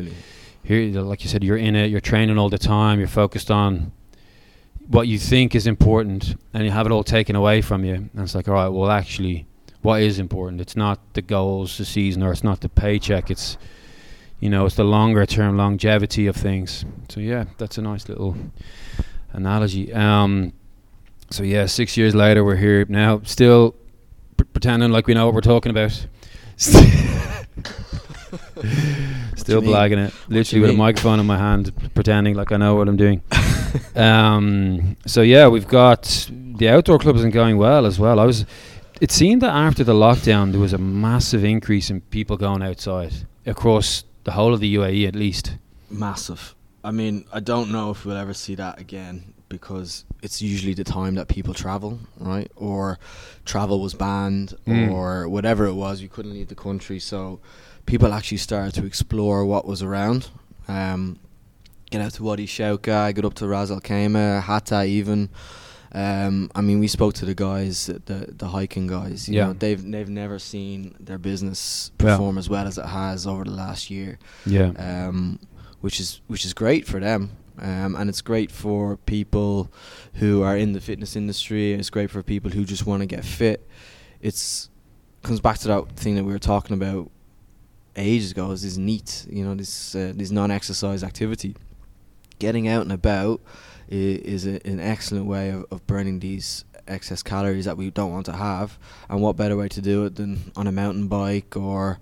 here, 0.64 1.02
like 1.02 1.24
you 1.24 1.30
said, 1.30 1.44
you're 1.44 1.58
in 1.58 1.76
it, 1.76 1.90
you're 1.90 2.00
training 2.02 2.38
all 2.38 2.50
the 2.50 2.58
time, 2.58 3.00
you're 3.00 3.08
focused 3.08 3.50
on 3.52 3.92
what 4.88 5.08
you 5.08 5.18
think 5.18 5.56
is 5.56 5.68
important, 5.68 6.36
and 6.54 6.66
you 6.66 6.72
have 6.72 6.86
it 6.86 6.92
all 6.92 7.04
taken 7.04 7.36
away 7.36 7.62
from 7.62 7.84
you. 7.86 7.94
And 7.96 8.10
it's 8.16 8.36
like, 8.36 8.48
all 8.48 8.54
right, 8.56 8.68
well, 8.68 8.92
actually, 8.92 9.46
what 9.82 10.02
is 10.02 10.20
important? 10.20 10.62
It's 10.62 10.76
not 10.76 11.14
the 11.14 11.22
goals, 11.22 11.78
the 11.78 11.86
season, 11.86 12.24
or 12.24 12.32
it's 12.32 12.44
not 12.44 12.62
the 12.62 12.70
paycheck. 12.70 13.32
It's 13.32 13.58
you 14.40 14.50
know, 14.50 14.66
it's 14.66 14.76
the 14.76 14.84
longer 14.84 15.26
term 15.26 15.58
longevity 15.58 16.28
of 16.28 16.36
things. 16.36 16.84
So 17.10 17.20
yeah, 17.20 17.46
that's 17.58 17.78
a 17.78 17.82
nice 17.82 18.10
little 18.10 18.36
analogy. 19.34 19.94
Um, 19.94 20.54
so 21.30 21.44
yeah, 21.44 21.68
six 21.68 21.96
years 21.96 22.16
later, 22.16 22.44
we're 22.44 22.56
here 22.56 22.86
now, 22.90 23.22
still 23.24 23.76
p- 24.38 24.44
pretending 24.46 24.92
like 24.92 25.08
we 25.08 25.14
know 25.14 25.26
what 25.28 25.36
we're 25.36 25.42
talking 25.42 25.70
about. 25.70 26.06
Still 29.36 29.64
you 29.64 29.70
mean? 29.70 29.76
blagging 29.76 30.08
it, 30.08 30.14
literally 30.28 30.62
with 30.62 30.70
a 30.70 30.74
microphone 30.74 31.20
in 31.20 31.26
my 31.26 31.38
hand, 31.38 31.74
pretending 31.96 32.36
like 32.36 32.52
I 32.52 32.58
know 32.58 32.76
what 32.76 32.88
I'm 32.88 32.96
doing. 32.96 33.24
um, 33.96 34.96
so 35.08 35.22
yeah, 35.22 35.48
we've 35.48 35.68
got 35.68 36.30
the 36.32 36.70
outdoor 36.70 37.00
club 37.00 37.16
isn't 37.16 37.32
going 37.32 37.58
well 37.58 37.86
as 37.86 38.00
well. 38.00 38.20
I 38.20 38.26
was. 38.26 38.46
It 39.02 39.12
seemed 39.12 39.42
that 39.42 39.52
after 39.52 39.84
the 39.84 39.94
lockdown, 39.96 40.52
there 40.52 40.62
was 40.62 40.74
a 40.74 40.78
massive 40.78 41.44
increase 41.44 41.90
in 41.90 42.02
people 42.02 42.38
going 42.38 42.62
outside 42.62 43.12
across 43.48 44.04
the 44.26 44.32
whole 44.32 44.54
of 44.54 44.60
the 44.60 44.76
UAE, 44.76 45.08
at 45.08 45.16
least. 45.16 45.58
Massive. 45.90 46.54
I 46.84 46.92
mean, 46.92 47.26
I 47.34 47.40
don't 47.40 47.72
know 47.72 47.90
if 47.90 48.06
we'll 48.06 48.16
ever 48.16 48.36
see 48.36 48.54
that 48.56 48.80
again 48.80 49.34
because 49.50 50.06
it's 50.22 50.40
usually 50.40 50.76
the 50.76 50.84
time 50.84 51.16
that 51.16 51.28
people 51.28 51.54
travel, 51.56 52.00
right? 52.20 52.50
Or 52.56 53.00
travel 53.44 53.82
was 53.82 53.96
banned 53.96 54.54
Mm. 54.68 54.92
or 54.92 55.28
whatever 55.28 55.66
it 55.66 55.74
was, 55.74 56.02
you 56.02 56.08
couldn't 56.08 56.34
leave 56.34 56.48
the 56.50 56.56
country. 56.56 57.00
So 57.00 57.40
people 57.88 58.14
actually 58.14 58.38
started 58.38 58.76
to 58.76 58.86
explore 58.86 59.46
what 59.46 59.66
was 59.66 59.82
around. 59.82 60.30
Um, 60.68 61.18
get 61.90 62.02
out 62.02 62.14
to 62.14 62.24
Wadi 62.24 62.46
Shawka, 62.46 63.14
get 63.16 63.26
up 63.26 63.34
to 63.36 63.48
Ras 63.48 63.72
Al 63.72 63.82
Khaimah, 63.82 64.44
Hatta 64.44 64.86
even. 64.86 65.30
Um, 65.94 66.50
I 66.56 66.62
mean, 66.62 66.80
we 66.80 66.88
spoke 66.88 67.14
to 67.16 67.26
the 67.26 67.36
guys, 67.36 67.88
the 68.06 68.34
the 68.38 68.48
hiking 68.48 68.88
guys. 68.88 69.28
You 69.28 69.36
Yeah. 69.36 69.48
know, 69.48 69.54
they've 69.54 69.92
they've 69.92 70.10
never 70.10 70.40
seen 70.40 70.96
their 71.00 71.18
business 71.18 71.92
Yeah. 72.00 72.12
perform 72.12 72.38
as 72.38 72.50
well 72.50 72.66
as 72.68 72.78
it 72.78 72.86
has 72.86 73.28
over 73.28 73.44
the 73.44 73.52
last 73.52 73.90
year 73.92 74.18
Yeah. 74.46 74.72
um, 74.78 75.40
which 75.82 76.00
is 76.00 76.22
which 76.28 76.46
is 76.46 76.54
great 76.54 76.88
for 76.88 77.00
them, 77.02 77.32
um, 77.60 77.96
and 77.96 78.10
it's 78.10 78.22
great 78.22 78.52
for 78.52 78.96
people 78.98 79.70
who 80.16 80.44
are 80.44 80.56
in 80.56 80.72
the 80.74 80.80
fitness 80.80 81.16
industry. 81.16 81.74
It's 81.74 81.90
great 81.90 82.10
for 82.10 82.24
people 82.24 82.52
who 82.52 82.64
just 82.64 82.86
want 82.86 83.02
to 83.02 83.06
get 83.06 83.26
fit. 83.26 83.68
It's 84.22 84.70
comes 85.24 85.40
back 85.42 85.58
to 85.60 85.68
that 85.68 85.96
thing 85.98 86.16
that 86.16 86.24
we 86.24 86.32
were 86.32 86.40
talking 86.40 86.74
about 86.74 87.12
ages 87.98 88.32
ago. 88.32 88.52
Is 88.52 88.62
this 88.62 88.78
neat? 88.78 89.26
You 89.30 89.44
know, 89.44 89.56
this 89.56 89.94
uh, 89.94 90.14
this 90.16 90.32
non-exercise 90.32 91.04
activity. 91.04 91.56
Getting 92.40 92.68
out 92.68 92.82
and 92.84 92.92
about 92.92 93.40
is, 93.92 94.46
is 94.46 94.48
a, 94.48 94.68
an 94.68 94.80
excellent 94.80 95.26
way 95.26 95.50
of, 95.50 95.66
of 95.72 95.86
burning 95.86 96.20
these 96.20 96.66
excess 96.88 97.22
calories 97.22 97.66
that 97.66 97.78
we 97.78 97.90
don't 97.92 98.12
want 98.12 98.26
to 98.28 98.34
have. 98.34 98.80
And 99.10 99.22
what 99.22 99.36
better 99.38 99.56
way 99.58 99.68
to 99.70 99.82
do 99.82 100.06
it 100.06 100.16
than 100.16 100.52
on 100.56 100.68
a 100.68 100.72
mountain 100.72 101.08
bike 101.08 101.56
or 101.56 102.00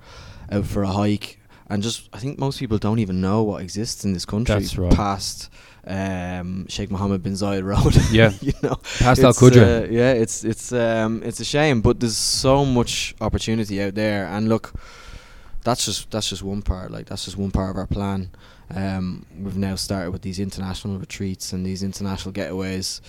out 0.51 0.65
for 0.65 0.84
a 0.84 0.88
hike? 0.91 1.39
And 1.72 1.84
just, 1.84 2.10
I 2.13 2.17
think 2.17 2.39
most 2.39 2.60
people 2.60 2.77
don't 2.79 3.00
even 3.00 3.22
know 3.22 3.43
what 3.43 3.62
exists 3.62 4.03
in 4.03 4.13
this 4.13 4.25
country 4.25 4.55
That's 4.55 4.75
right. 4.77 4.91
past 4.91 5.51
um, 5.86 6.67
Sheikh 6.67 6.89
Mohammed 6.89 7.22
bin 7.22 7.34
Zayed 7.34 7.63
Road. 7.63 7.96
Yeah. 8.12 8.31
you 8.41 8.53
know, 8.63 8.75
Past 9.00 9.22
Al 9.22 9.34
Qudra. 9.34 9.84
uh, 9.84 9.88
yeah, 9.89 10.13
it's 10.13 10.43
it's 10.43 10.72
um, 10.72 11.22
it's 11.24 11.39
a 11.39 11.46
shame, 11.46 11.81
but 11.81 12.00
there's 12.00 12.17
so 12.17 12.65
much 12.65 13.13
opportunity 13.22 13.81
out 13.84 13.93
there. 13.96 14.25
And 14.27 14.50
look, 14.50 14.74
that's 15.63 15.86
just 15.86 16.10
that's 16.10 16.29
just 16.29 16.41
one 16.43 16.62
part. 16.63 16.91
Like 16.91 17.05
that's 17.05 17.25
just 17.25 17.38
one 17.38 17.51
part 17.51 17.69
of 17.72 17.77
our 17.77 17.88
plan. 17.88 18.29
Um, 18.76 19.26
we've 19.38 19.58
now 19.58 19.76
started 19.76 20.12
with 20.12 20.22
these 20.22 20.40
international 20.40 20.98
retreats 20.98 21.54
and 21.54 21.66
these 21.66 21.84
international 21.84 22.34
getaways, 22.34 23.02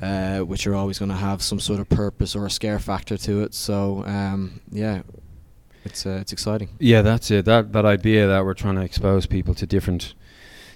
uh, 0.00 0.40
which 0.40 0.66
are 0.66 0.74
always 0.74 0.98
going 0.98 1.10
to 1.10 1.16
have 1.16 1.42
some 1.42 1.60
sort 1.60 1.80
of 1.80 1.88
purpose 1.88 2.34
or 2.34 2.46
a 2.46 2.50
scare 2.50 2.78
factor 2.78 3.16
to 3.18 3.42
it. 3.42 3.54
So 3.54 4.04
um, 4.06 4.60
yeah, 4.70 5.02
it's 5.84 6.06
uh, 6.06 6.18
it's 6.20 6.32
exciting. 6.32 6.70
Yeah, 6.78 7.02
that's 7.02 7.30
it. 7.30 7.44
That 7.44 7.72
that 7.72 7.84
idea 7.84 8.26
that 8.26 8.44
we're 8.44 8.54
trying 8.54 8.76
to 8.76 8.82
expose 8.82 9.26
people 9.26 9.54
to 9.54 9.66
different 9.66 10.14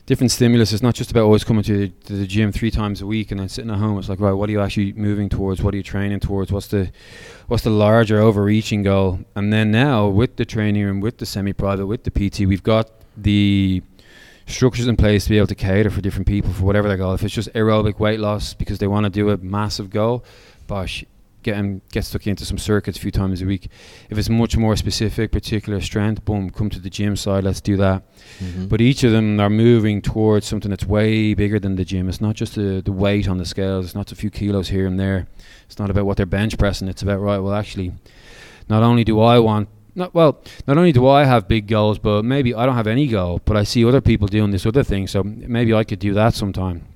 different 0.08 0.30
stimulus. 0.30 0.72
It's 0.72 0.82
not 0.82 0.94
just 0.94 1.10
about 1.10 1.24
always 1.24 1.44
coming 1.44 1.62
to, 1.64 1.88
to 1.88 2.12
the 2.14 2.26
gym 2.26 2.50
three 2.50 2.70
times 2.70 3.02
a 3.02 3.06
week 3.06 3.30
and 3.30 3.38
then 3.38 3.48
sitting 3.50 3.70
at 3.70 3.76
home. 3.76 3.98
It's 3.98 4.08
like, 4.08 4.20
right, 4.20 4.32
what 4.32 4.48
are 4.48 4.52
you 4.52 4.60
actually 4.62 4.94
moving 4.94 5.28
towards? 5.28 5.62
What 5.62 5.74
are 5.74 5.76
you 5.76 5.82
training 5.82 6.20
towards? 6.20 6.50
What's 6.50 6.68
the 6.68 6.90
what's 7.46 7.62
the 7.62 7.70
larger 7.70 8.18
overreaching 8.18 8.82
goal? 8.82 9.20
And 9.34 9.52
then 9.52 9.70
now 9.70 10.08
with 10.08 10.36
the 10.36 10.46
training 10.46 10.82
room, 10.82 11.00
with 11.00 11.18
the 11.18 11.26
semi-private, 11.26 11.86
with 11.86 12.04
the 12.04 12.10
PT, 12.10 12.40
we've 12.40 12.62
got 12.62 12.90
the 13.16 13.82
structures 14.48 14.86
in 14.88 14.96
place 14.96 15.24
to 15.24 15.30
be 15.30 15.38
able 15.38 15.46
to 15.46 15.54
cater 15.54 15.90
for 15.90 16.00
different 16.00 16.26
people 16.26 16.52
for 16.52 16.64
whatever 16.64 16.88
their 16.88 16.96
goal. 16.96 17.12
If 17.14 17.22
it's 17.22 17.34
just 17.34 17.52
aerobic 17.52 17.98
weight 17.98 18.18
loss 18.18 18.54
because 18.54 18.78
they 18.78 18.86
want 18.86 19.04
to 19.04 19.10
do 19.10 19.30
a 19.30 19.36
massive 19.36 19.90
goal, 19.90 20.24
bosh, 20.66 21.04
get 21.42 21.56
'em- 21.56 21.80
get 21.92 22.04
stuck 22.04 22.26
into 22.26 22.44
some 22.44 22.58
circuits 22.58 22.98
a 22.98 23.00
few 23.00 23.10
times 23.10 23.40
a 23.42 23.46
week. 23.46 23.68
If 24.10 24.18
it's 24.18 24.28
much 24.28 24.56
more 24.56 24.74
specific, 24.76 25.30
particular 25.30 25.80
strength, 25.80 26.24
boom, 26.24 26.50
come 26.50 26.68
to 26.70 26.80
the 26.80 26.90
gym 26.90 27.14
side. 27.14 27.44
Let's 27.44 27.60
do 27.60 27.76
that. 27.76 28.02
Mm-hmm. 28.40 28.66
But 28.66 28.80
each 28.80 29.04
of 29.04 29.12
them 29.12 29.38
are 29.38 29.50
moving 29.50 30.02
towards 30.02 30.46
something 30.46 30.70
that's 30.70 30.84
way 30.84 31.34
bigger 31.34 31.60
than 31.60 31.76
the 31.76 31.84
gym. 31.84 32.08
It's 32.08 32.20
not 32.20 32.34
just 32.34 32.54
the, 32.56 32.82
the 32.84 32.92
weight 32.92 33.28
on 33.28 33.38
the 33.38 33.46
scales. 33.46 33.84
It's 33.86 33.94
not 33.94 34.10
a 34.12 34.16
few 34.16 34.30
kilos 34.30 34.68
here 34.68 34.86
and 34.86 34.98
there. 34.98 35.28
It's 35.66 35.78
not 35.78 35.90
about 35.90 36.06
what 36.06 36.16
they're 36.16 36.26
bench 36.26 36.58
pressing. 36.58 36.88
It's 36.88 37.02
about 37.02 37.20
right. 37.20 37.38
Well, 37.38 37.54
actually, 37.54 37.92
not 38.68 38.82
only 38.82 39.04
do 39.04 39.20
I 39.20 39.38
want 39.38 39.68
not 39.98 40.14
well, 40.14 40.40
not 40.66 40.78
only 40.78 40.92
do 40.92 41.06
I 41.06 41.24
have 41.24 41.48
big 41.48 41.66
goals, 41.66 41.98
but 41.98 42.24
maybe 42.24 42.54
I 42.54 42.64
don't 42.64 42.76
have 42.76 42.86
any 42.86 43.06
goal, 43.06 43.40
but 43.44 43.56
I 43.56 43.64
see 43.64 43.84
other 43.84 44.00
people 44.00 44.28
doing 44.28 44.50
this 44.50 44.64
other 44.64 44.82
thing. 44.82 45.06
So 45.06 45.22
maybe 45.22 45.74
I 45.74 45.84
could 45.84 45.98
do 45.98 46.14
that 46.14 46.34
sometime. 46.34 46.86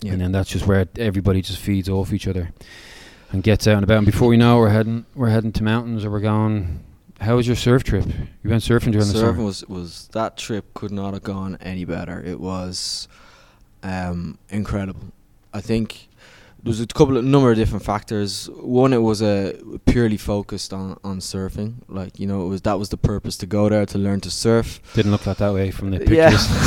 Yeah. 0.00 0.12
And 0.12 0.20
then 0.20 0.32
that's 0.32 0.50
just 0.50 0.66
where 0.66 0.86
everybody 0.98 1.42
just 1.42 1.60
feeds 1.60 1.88
off 1.88 2.12
each 2.12 2.26
other 2.26 2.52
and 3.32 3.42
gets 3.42 3.66
out 3.66 3.76
and 3.76 3.84
about. 3.84 3.98
And 3.98 4.06
before 4.06 4.28
we 4.28 4.36
know, 4.36 4.58
we're 4.58 4.70
heading 4.70 5.06
we're 5.14 5.30
heading 5.30 5.52
to 5.52 5.62
mountains 5.62 6.04
or 6.04 6.10
we're 6.10 6.20
going. 6.20 6.82
How 7.20 7.36
was 7.36 7.46
your 7.46 7.56
surf 7.56 7.82
trip? 7.82 8.04
You 8.44 8.50
went 8.50 8.62
surfing 8.62 8.92
during 8.92 9.08
the 9.08 9.14
Surfing 9.14 9.44
was 9.44 9.64
was 9.68 10.08
that 10.08 10.36
trip 10.36 10.74
could 10.74 10.92
not 10.92 11.14
have 11.14 11.22
gone 11.22 11.56
any 11.60 11.84
better. 11.84 12.22
It 12.22 12.40
was 12.40 13.08
um, 13.82 14.38
incredible. 14.50 15.12
I 15.54 15.60
think 15.62 16.08
was 16.66 16.80
a 16.80 16.86
couple 16.86 17.16
of 17.16 17.24
number 17.24 17.50
of 17.50 17.56
different 17.56 17.84
factors. 17.84 18.48
One, 18.50 18.92
it 18.92 18.98
was 18.98 19.22
a 19.22 19.54
purely 19.86 20.16
focused 20.16 20.72
on, 20.72 20.98
on 21.04 21.20
surfing. 21.20 21.76
Like 21.88 22.18
you 22.18 22.26
know, 22.26 22.44
it 22.44 22.48
was 22.48 22.62
that 22.62 22.78
was 22.78 22.88
the 22.88 22.96
purpose 22.96 23.36
to 23.38 23.46
go 23.46 23.68
there 23.68 23.86
to 23.86 23.98
learn 23.98 24.20
to 24.22 24.30
surf. 24.30 24.80
Didn't 24.94 25.12
look 25.12 25.26
like 25.26 25.38
that 25.38 25.54
way 25.54 25.70
from 25.70 25.90
the 25.90 25.98
pictures. 25.98 26.16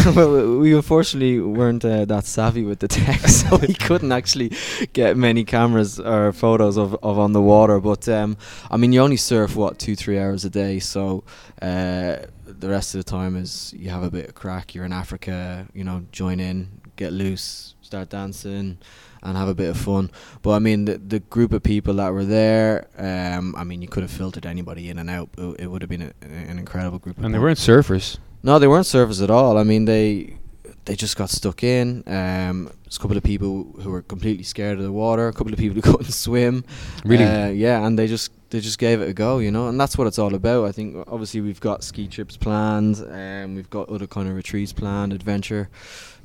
Yeah, 0.05 0.11
well, 0.15 0.57
we 0.59 0.73
unfortunately 0.73 1.39
weren't 1.39 1.83
uh, 1.83 2.05
that 2.05 2.25
savvy 2.25 2.63
with 2.63 2.79
the 2.79 2.87
tech, 2.87 3.19
so 3.27 3.57
we 3.57 3.73
couldn't 3.73 4.11
actually 4.11 4.53
get 4.93 5.17
many 5.17 5.43
cameras 5.43 5.99
or 5.99 6.31
photos 6.31 6.77
of, 6.77 6.95
of 7.03 7.19
on 7.19 7.33
the 7.33 7.41
water. 7.41 7.79
But 7.79 8.07
um, 8.07 8.37
I 8.71 8.77
mean, 8.77 8.93
you 8.93 9.01
only 9.01 9.17
surf 9.17 9.55
what 9.55 9.79
two 9.79 9.95
three 9.95 10.17
hours 10.17 10.45
a 10.45 10.49
day, 10.49 10.79
so 10.79 11.23
uh, 11.61 12.17
the 12.45 12.69
rest 12.69 12.95
of 12.95 13.03
the 13.03 13.09
time 13.09 13.35
is 13.35 13.73
you 13.77 13.89
have 13.89 14.03
a 14.03 14.11
bit 14.11 14.29
of 14.29 14.35
crack. 14.35 14.73
You're 14.73 14.85
in 14.85 14.93
Africa, 14.93 15.67
you 15.73 15.83
know, 15.83 16.05
join 16.11 16.39
in, 16.39 16.69
get 16.95 17.11
loose, 17.11 17.75
start 17.81 18.09
dancing. 18.09 18.77
And 19.21 19.35
have 19.35 19.49
a 19.49 19.53
bit 19.53 19.69
of 19.69 19.77
fun, 19.77 20.11
but 20.41 20.51
I 20.51 20.59
mean 20.59 20.85
the 20.85 20.97
the 20.97 21.19
group 21.19 21.51
of 21.51 21.61
people 21.61 21.95
that 21.95 22.13
were 22.13 22.23
there. 22.23 22.87
Um, 22.97 23.53
I 23.57 23.65
mean 23.65 23.81
you 23.81 23.87
could 23.89 24.03
have 24.03 24.11
filtered 24.11 24.45
anybody 24.45 24.89
in 24.89 24.97
and 24.97 25.09
out. 25.09 25.29
It, 25.37 25.61
it 25.61 25.67
would 25.67 25.81
have 25.81 25.89
been 25.89 26.01
a, 26.03 26.13
an 26.25 26.57
incredible 26.57 26.99
group. 26.99 27.17
Of 27.17 27.25
And 27.25 27.33
they 27.33 27.37
people. 27.37 27.43
weren't 27.43 27.57
surfers. 27.59 28.17
No, 28.43 28.59
they 28.59 28.67
weren't 28.67 28.85
surfers 28.85 29.21
at 29.21 29.29
all. 29.29 29.57
I 29.57 29.63
mean, 29.63 29.83
they 29.85 30.37
they 30.85 30.95
just 30.95 31.17
got 31.17 31.29
stuck 31.29 31.63
in. 31.63 32.03
Um, 32.07 32.71
there's 32.83 32.95
a 32.95 32.99
couple 32.99 33.17
of 33.17 33.23
people 33.23 33.75
who 33.81 33.91
were 33.91 34.01
completely 34.01 34.43
scared 34.43 34.77
of 34.77 34.83
the 34.85 34.91
water. 34.91 35.27
A 35.27 35.33
couple 35.33 35.51
of 35.53 35.59
people 35.59 35.75
who 35.75 35.81
couldn't 35.91 36.11
swim. 36.13 36.63
Really? 37.03 37.25
Uh, 37.25 37.49
yeah, 37.49 37.85
and 37.85 37.99
they 37.99 38.07
just 38.07 38.31
they 38.51 38.61
just 38.61 38.79
gave 38.79 39.01
it 39.01 39.09
a 39.09 39.13
go, 39.13 39.39
you 39.39 39.51
know. 39.51 39.67
And 39.67 39.79
that's 39.79 39.97
what 39.97 40.07
it's 40.07 40.17
all 40.17 40.33
about. 40.33 40.65
I 40.65 40.71
think 40.71 40.95
obviously 41.07 41.41
we've 41.41 41.59
got 41.59 41.83
ski 41.83 42.07
trips 42.07 42.37
planned, 42.37 42.97
and 43.11 43.55
we've 43.55 43.69
got 43.69 43.89
other 43.89 44.07
kind 44.07 44.29
of 44.29 44.35
retreats 44.35 44.71
planned, 44.73 45.11
adventure 45.13 45.69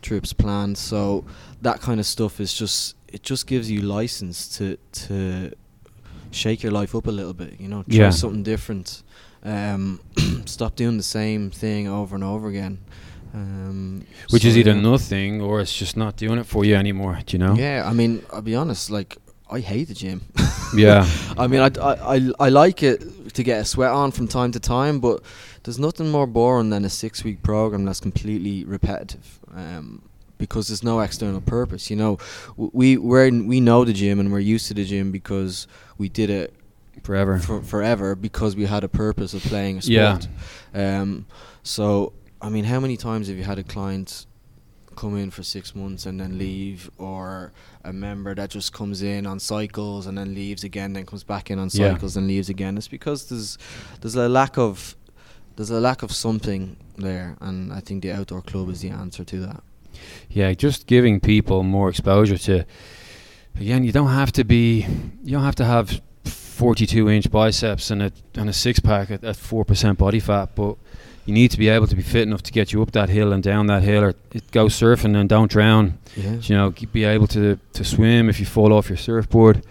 trips 0.05 0.33
planned. 0.33 0.77
So 0.79 1.25
that 1.63 1.81
kind 1.81 1.99
of 2.01 2.07
stuff 2.07 2.41
is 2.41 2.53
just 2.55 2.97
it 3.09 3.23
just 3.31 3.47
gives 3.47 3.69
you 3.71 3.81
license 3.81 4.57
to 4.59 4.77
to 5.07 5.53
shake 6.31 6.63
your 6.63 6.73
life 6.73 6.95
up 6.95 7.07
a 7.07 7.11
little 7.13 7.35
bit, 7.35 7.61
you 7.61 7.69
know. 7.69 7.83
Try 7.85 7.97
Yeah. 7.99 8.11
something 8.11 8.43
different. 8.45 9.03
Um, 9.45 10.01
stop 10.47 10.75
doing 10.77 10.97
the 10.97 11.03
same 11.21 11.51
thing 11.51 11.89
over 11.89 12.15
and 12.15 12.25
over 12.25 12.49
again. 12.49 12.79
Um, 13.35 14.07
Which 14.31 14.43
so 14.43 14.49
is 14.49 14.57
either 14.57 14.73
yeah. 14.75 14.81
nothing 14.93 15.41
or 15.43 15.61
it's 15.61 15.77
just 15.77 15.97
not 15.97 16.17
doing 16.17 16.39
it 16.39 16.47
for 16.47 16.65
you 16.65 16.77
anymore. 16.77 17.19
Do 17.27 17.37
you 17.37 17.39
know? 17.45 17.55
Yeah, 17.55 17.83
I 17.85 17.93
mean, 17.93 18.23
I'll 18.33 18.43
be 18.43 18.55
honest. 18.55 18.91
Like, 18.91 19.17
I 19.51 19.61
hate 19.61 19.89
the 19.89 19.95
gym. 19.95 20.23
Yeah. 20.77 21.07
I 21.39 21.47
mean, 21.49 21.61
I, 21.61 21.71
I, 21.81 22.17
I, 22.17 22.31
I 22.47 22.49
like 22.49 22.83
it 22.83 23.35
to 23.35 23.43
get 23.43 23.61
a 23.61 23.65
sweat 23.65 23.91
on 23.91 24.13
from 24.13 24.29
time 24.29 24.53
to 24.53 24.61
time, 24.61 25.01
but 25.01 25.23
there's 25.65 25.79
nothing 25.79 26.11
more 26.11 26.27
boring 26.27 26.71
than 26.71 26.85
a 26.85 26.91
six 26.91 27.25
week 27.25 27.43
program 27.43 27.85
that's 27.85 28.01
completely 28.01 28.65
repetitive. 28.65 29.41
Um, 29.55 30.03
because 30.37 30.69
there's 30.69 30.83
no 30.83 31.01
external 31.01 31.41
purpose, 31.41 31.91
you 31.91 31.97
know. 31.97 32.19
We 32.57 32.97
we're 32.97 33.27
in, 33.27 33.47
we 33.47 33.61
know 33.61 33.85
the 33.85 33.93
gym 33.93 34.19
and 34.21 34.31
we're 34.33 34.41
used 34.41 34.67
to 34.69 34.75
the 34.75 34.85
gym 34.85 35.11
because 35.13 35.67
we 35.97 36.09
did 36.09 36.29
it 36.29 36.55
Forever. 37.03 37.39
for 37.39 37.63
forever 37.63 38.15
because 38.15 38.57
we 38.57 38.67
had 38.67 38.83
a 38.85 38.89
purpose 38.89 39.33
of 39.33 39.43
playing 39.43 39.79
a 39.79 39.81
Yeah. 39.81 40.19
sport. 40.19 40.29
Um, 40.75 41.27
so 41.63 42.13
I 42.43 42.49
mean, 42.51 42.65
how 42.65 42.81
many 42.81 42.97
times 42.97 43.29
have 43.29 43.37
you 43.39 43.45
had 43.45 43.59
a 43.59 43.63
client 43.63 44.27
come 44.97 45.17
in 45.17 45.31
for 45.31 45.43
six 45.43 45.75
months 45.75 46.05
and 46.07 46.21
then 46.21 46.37
leave, 46.39 46.91
or 46.99 47.53
a 47.85 47.93
member 47.93 48.35
that 48.35 48.51
just 48.51 48.73
comes 48.73 49.03
in 49.03 49.27
on 49.27 49.39
cycles 49.41 50.07
and 50.07 50.17
then 50.19 50.35
leaves 50.35 50.63
again, 50.63 50.93
then 50.93 51.07
comes 51.07 51.25
back 51.25 51.51
in 51.51 51.59
on 51.59 51.69
Yeah. 51.73 51.93
cycles 51.93 52.17
and 52.17 52.27
leaves 52.27 52.49
again? 52.49 52.77
It's 52.77 52.89
because 52.89 53.27
there's 53.29 53.57
there's 54.01 54.15
a 54.17 54.29
lack 54.29 54.59
of 54.59 54.95
there's 55.57 55.71
a 55.71 55.81
lack 55.81 56.03
of 56.03 56.13
something 56.13 56.77
there, 56.97 57.37
and 57.41 57.73
I 57.73 57.81
think 57.81 58.03
the 58.03 58.13
outdoor 58.13 58.43
club 58.43 58.71
is 58.71 58.81
the 58.81 58.91
answer 58.91 59.25
to 59.25 59.41
that. 59.41 59.63
Yeah, 60.29 60.53
just 60.55 60.87
giving 60.87 61.21
people 61.21 61.63
more 61.63 61.89
exposure 61.89 62.39
to. 62.39 62.65
Again, 63.57 63.85
you 63.85 63.93
don't 63.93 64.09
have 64.09 64.33
to 64.33 64.45
be. 64.45 64.87
You 65.23 65.33
don't 65.33 65.45
have 65.45 65.55
to 65.57 65.65
have 65.65 66.01
42 66.25 67.09
inch 67.09 67.31
biceps 67.31 67.91
and 67.91 68.03
a 68.03 68.13
and 68.35 68.49
a 68.49 68.53
six 68.53 68.81
pack 68.81 69.11
at, 69.11 69.25
at 69.25 69.37
four 69.37 69.65
percent 69.65 69.99
body 69.99 70.21
fat, 70.21 70.51
but 70.57 70.77
you 71.27 71.33
need 71.33 71.51
to 71.53 71.59
be 71.59 71.69
able 71.69 71.87
to 71.87 71.97
be 71.97 72.03
fit 72.03 72.23
enough 72.23 72.43
to 72.43 72.53
get 72.53 72.73
you 72.73 72.83
up 72.83 72.93
that 72.93 73.09
hill 73.09 73.33
and 73.33 73.43
down 73.43 73.67
that 73.69 73.83
hill, 73.83 74.03
or 74.05 74.15
go 74.51 74.67
surfing 74.67 75.17
and 75.17 75.29
don't 75.29 75.51
drown. 75.51 75.99
Yeah. 76.17 76.37
You 76.43 76.57
know, 76.57 76.71
be 76.93 77.05
able 77.05 77.29
to 77.29 77.59
to 77.75 77.85
swim 77.85 78.29
if 78.29 78.41
you 78.41 78.47
fall 78.47 78.73
off 78.73 78.89
your 78.89 78.99
surfboard. 78.99 79.65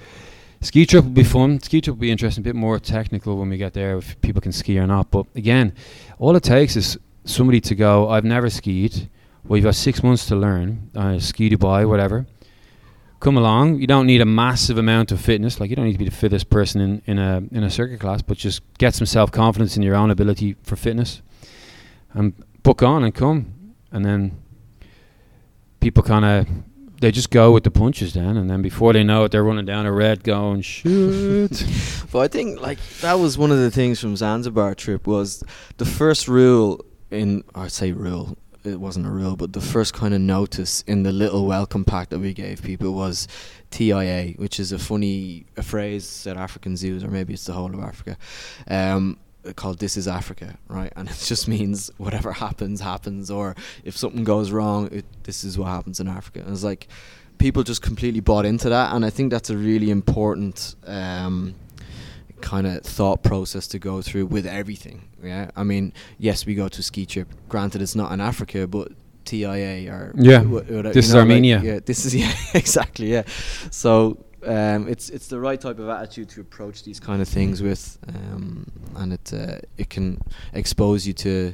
Ski 0.64 0.86
trip 0.86 1.04
will 1.04 1.12
be 1.12 1.26
fun. 1.26 1.60
Ski 1.60 1.82
trip 1.82 1.98
will 1.98 2.02
be 2.02 2.10
interesting, 2.10 2.42
a 2.42 2.46
bit 2.46 2.56
more 2.56 2.80
technical 2.80 3.38
when 3.38 3.50
we 3.50 3.58
get 3.58 3.74
there, 3.74 3.98
if 3.98 4.20
people 4.22 4.42
can 4.42 4.54
ski 4.54 4.80
or 4.80 4.88
not. 4.88 5.12
But 5.12 5.26
again, 5.36 5.74
all 6.20 6.38
it 6.38 6.44
takes 6.44 6.78
is 6.78 6.98
somebody 7.26 7.60
to 7.62 7.76
go. 7.76 8.10
I've 8.10 8.24
never 8.24 8.50
skied. 8.50 9.10
Well, 9.44 9.58
you've 9.58 9.66
got 9.66 9.76
six 9.76 10.02
months 10.02 10.26
to 10.28 10.38
learn. 10.38 10.90
Uh, 10.96 11.20
ski 11.20 11.50
Dubai, 11.50 11.88
whatever. 11.88 12.26
Come 13.20 13.36
along. 13.38 13.82
You 13.82 13.88
don't 13.88 14.08
need 14.08 14.22
a 14.22 14.26
massive 14.26 14.78
amount 14.78 15.12
of 15.12 15.20
fitness. 15.20 15.60
Like 15.60 15.70
you 15.70 15.76
don't 15.76 15.86
need 15.86 15.94
to 15.94 16.00
be 16.00 16.06
the 16.06 16.12
fittest 16.12 16.50
person 16.50 16.80
in, 16.80 17.02
in 17.08 17.20
a 17.20 17.44
in 17.52 17.64
a 17.64 17.70
circuit 17.70 18.00
class, 18.00 18.22
but 18.22 18.38
just 18.38 18.62
get 18.78 18.96
some 18.96 19.06
self 19.06 19.34
confidence 19.34 19.76
in 19.76 19.84
your 19.84 19.96
own 19.96 20.12
ability 20.12 20.56
for 20.64 20.78
fitness, 20.78 21.22
and 22.14 22.34
book 22.64 22.82
on 22.82 23.04
and 23.04 23.14
come. 23.14 23.54
And 23.92 24.06
then 24.06 24.42
people 25.82 26.04
kind 26.04 26.24
of 26.24 26.48
they 27.04 27.12
just 27.12 27.32
go 27.32 27.52
with 27.52 27.66
the 27.66 27.72
punches 27.72 28.14
then, 28.14 28.38
and 28.38 28.50
then 28.50 28.62
before 28.62 28.94
they 28.94 29.04
know 29.04 29.26
it, 29.26 29.32
they're 29.34 29.44
running 29.44 29.66
down 29.66 29.86
a 29.86 29.92
red, 29.92 30.24
going 30.24 30.62
shoot. 30.62 31.66
But 32.14 32.20
I 32.20 32.28
think 32.28 32.62
like 32.62 32.78
that 33.02 33.14
was 33.14 33.40
one 33.40 33.52
of 33.52 33.58
the 33.58 33.72
things 33.72 34.00
from 34.00 34.16
Zanzibar 34.16 34.76
trip 34.76 35.08
was 35.08 35.44
the 35.78 35.86
first 35.86 36.28
rule 36.28 36.86
in 37.10 37.44
I'd 37.56 37.72
say 37.72 37.92
rule 37.92 38.38
it 38.64 38.80
wasn't 38.80 39.06
a 39.06 39.10
rule, 39.10 39.36
but 39.36 39.52
the 39.54 39.62
first 39.62 39.94
kind 39.94 40.14
of 40.14 40.22
notice 40.22 40.84
in 40.84 41.04
the 41.04 41.12
little 41.12 41.46
welcome 41.46 41.84
pack 41.84 42.10
that 42.10 42.20
we 42.20 42.34
gave 42.34 42.62
people 42.62 42.94
was 42.94 43.28
TIA, 43.72 44.34
which 44.38 44.60
is 44.60 44.72
a 44.72 44.80
funny 44.80 45.46
a 45.58 45.64
phrase 45.64 46.24
that 46.24 46.38
Africans 46.38 46.84
use, 46.84 47.04
or 47.04 47.10
maybe 47.10 47.34
it's 47.34 47.46
the 47.46 47.54
whole 47.54 47.74
of 47.74 47.80
Africa, 47.82 48.18
um, 48.68 49.18
called 49.56 49.80
"This 49.80 49.98
is 49.98 50.08
Africa," 50.08 50.58
right? 50.68 50.92
And 50.96 51.10
it 51.14 51.18
just 51.18 51.48
means 51.48 51.92
whatever 51.98 52.32
happens, 52.34 52.82
happens, 52.82 53.30
or 53.30 53.56
if 53.84 53.98
something 53.98 54.24
goes 54.24 54.52
wrong, 54.52 54.90
it, 54.92 55.06
this 55.24 55.44
is 55.44 55.58
what 55.58 55.68
happens 55.68 56.00
in 56.00 56.08
Africa. 56.08 56.40
And 56.40 56.52
it's 56.52 56.64
like 56.64 56.88
people 57.38 57.64
just 57.64 57.82
completely 57.82 58.20
bought 58.20 58.46
into 58.46 58.70
that, 58.70 58.94
and 58.94 59.06
I 59.06 59.10
think 59.10 59.32
that's 59.32 59.50
a 59.50 59.58
really 59.58 59.90
important. 59.90 60.76
Um, 60.86 61.56
kind 62.42 62.68
of 62.68 62.84
thought 62.84 63.24
process 63.24 63.68
to 63.68 63.80
go 63.80 64.02
through 64.02 64.26
with 64.26 64.46
everything. 64.46 65.08
Yeah, 65.24 65.50
I 65.56 65.64
mean, 65.64 65.94
yes, 66.18 66.46
we 66.46 66.56
go 66.56 66.68
to 66.68 66.84
ski 66.84 67.06
trip. 67.06 67.30
Granted, 67.48 67.82
it's 67.82 67.96
not 67.96 68.12
in 68.12 68.20
Africa, 68.20 68.68
but 68.68 68.92
TIA 69.26 69.92
or 69.92 70.14
yeah, 70.16 70.44
this 70.92 71.08
is 71.08 71.16
Armenia. 71.16 71.58
Like, 71.58 71.66
yeah, 71.66 71.80
this 71.86 72.06
is 72.06 72.16
yeah, 72.16 72.34
exactly 72.54 73.12
yeah. 73.12 73.24
So 73.72 74.24
um, 74.46 74.88
it's 74.88 75.10
it's 75.10 75.28
the 75.28 75.40
right 75.40 75.60
type 75.60 75.80
of 75.80 75.90
attitude 75.90 76.30
to 76.30 76.42
approach 76.42 76.84
these 76.84 77.00
kind 77.00 77.22
of 77.22 77.28
things 77.28 77.62
with, 77.62 77.98
um, 78.08 78.66
and 78.96 79.14
it 79.14 79.34
uh, 79.34 79.58
it 79.78 79.90
can 79.90 80.22
expose 80.54 81.08
you 81.08 81.14
to 81.14 81.54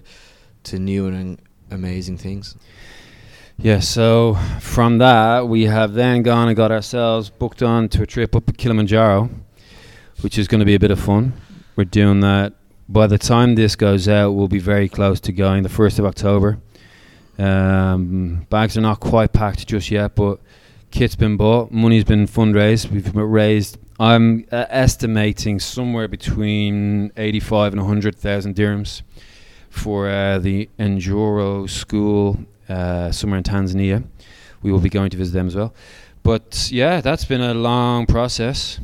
to 0.64 0.80
new 0.80 1.08
and 1.08 1.40
amazing 1.72 2.18
things. 2.18 2.56
Yeah, 3.58 3.80
so 3.80 4.36
from 4.62 5.00
that 5.00 5.48
we 5.48 5.66
have 5.66 5.94
then 5.94 6.24
gone 6.24 6.48
and 6.48 6.56
got 6.56 6.72
ourselves 6.72 7.30
booked 7.30 7.62
on 7.62 7.90
to 7.90 8.04
a 8.04 8.06
trip 8.06 8.36
up 8.36 8.56
Kilimanjaro 8.56 9.30
which 10.22 10.38
is 10.38 10.48
going 10.48 10.60
to 10.60 10.66
be 10.66 10.76
a 10.76 10.80
bit 10.80 10.92
of 10.92 11.00
fun. 11.00 11.34
We're 11.76 11.86
doing 11.86 12.20
that. 12.22 12.54
By 12.88 13.08
the 13.08 13.18
time 13.18 13.56
this 13.56 13.76
goes 13.76 14.08
out, 14.08 14.32
we'll 14.32 14.48
be 14.48 14.60
very 14.60 14.90
close 14.90 15.20
to 15.22 15.32
going 15.32 15.64
the 15.64 15.70
1st 15.70 16.00
of 16.00 16.06
October. 16.06 16.60
Um, 17.38 18.48
bags 18.50 18.78
are 18.78 18.82
not 18.82 19.00
quite 19.00 19.32
packed 19.32 19.68
just 19.68 19.92
yet, 19.92 20.16
but 20.16 20.40
kit's 20.92 21.16
been 21.16 21.38
bought, 21.38 21.72
money's 21.72 22.04
been 22.04 22.26
fundraised. 22.26 22.92
We've 22.92 23.16
raised, 23.16 23.78
I'm 24.00 24.46
uh, 24.52 24.66
estimating 24.70 25.60
somewhere 25.60 26.08
between 26.08 27.12
85 27.18 27.74
and 27.74 27.82
100,000 27.82 28.56
dirhams 28.56 29.02
for 29.70 30.10
uh, 30.10 30.40
the 30.40 30.70
Enduro 30.80 31.70
school 31.70 32.40
uh, 32.68 33.12
somewhere 33.12 33.38
in 33.38 33.44
Tanzania. 33.44 34.04
We 34.62 34.72
will 34.72 34.80
be 34.80 34.90
going 34.90 35.10
to 35.12 35.18
visit 35.18 35.34
them 35.34 35.48
as 35.48 35.56
well. 35.56 35.74
But 36.24 36.70
yeah, 36.72 37.02
that's 37.02 37.26
been 37.26 37.42
a 37.42 37.54
long 37.54 38.06
process. 38.06 38.80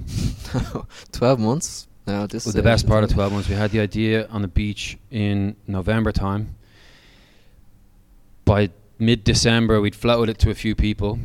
12 1.12 1.40
months 1.40 1.88
now. 2.08 2.26
This 2.28 2.46
the 2.46 2.64
best 2.64 2.88
part 2.88 3.04
of 3.04 3.12
12 3.12 3.34
months. 3.34 3.50
We 3.50 3.56
had 3.56 3.72
the 3.72 3.82
idea 3.82 4.28
on 4.28 4.42
the 4.42 4.48
beach 4.48 4.98
in 5.12 5.56
November 5.68 6.12
time. 6.12 6.56
By 8.46 8.70
mid 9.00 9.24
December, 9.24 9.82
we'd 9.82 9.96
floated 9.96 10.32
it 10.32 10.40
to 10.40 10.50
a 10.50 10.56
few 10.56 10.76
people. 10.76 11.20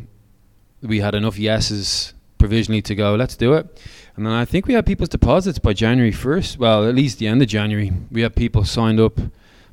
We 0.83 1.01
had 1.01 1.15
enough 1.15 1.39
yeses 1.39 2.15
provisionally 2.39 2.83
to 2.83 2.95
go, 2.95 3.15
let's 3.15 3.37
do 3.37 3.53
it. 3.55 3.81
And 4.17 4.27
then 4.27 4.33
I 4.33 4.45
think 4.45 4.67
we 4.67 4.75
had 4.75 4.87
people's 4.87 5.11
deposits 5.11 5.59
by 5.59 5.73
January 5.73 6.13
1st. 6.13 6.59
Well, 6.59 6.89
at 6.89 6.95
least 6.95 7.19
the 7.19 7.27
end 7.27 7.43
of 7.43 7.49
January. 7.49 7.93
We 8.11 8.23
had 8.23 8.35
people 8.35 8.65
signed 8.65 8.99
up, 8.99 9.19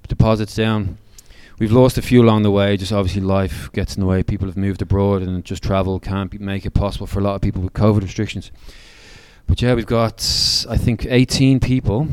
deposits 0.07 0.55
down 0.55 0.97
we've 1.59 1.71
lost 1.71 1.97
a 1.97 2.01
few 2.01 2.21
along 2.21 2.43
the 2.43 2.51
way. 2.51 2.77
Just 2.77 2.91
obviously 2.91 3.21
life 3.21 3.71
gets 3.73 3.95
in 3.95 4.01
the 4.01 4.07
way. 4.07 4.23
People 4.23 4.47
have 4.47 4.57
moved 4.57 4.81
abroad, 4.81 5.21
and 5.21 5.43
just 5.43 5.63
travel 5.63 5.99
can't 5.99 6.39
make 6.39 6.65
it 6.65 6.71
possible 6.71 7.07
for 7.07 7.19
a 7.19 7.23
lot 7.23 7.35
of 7.35 7.41
people 7.41 7.61
with 7.61 7.73
COVID 7.73 8.01
restrictions. 8.01 8.51
But 9.47 9.61
yeah, 9.61 9.73
we've 9.73 9.85
got 9.85 10.15
I 10.69 10.77
think 10.77 11.05
18 11.05 11.59
people. 11.59 12.07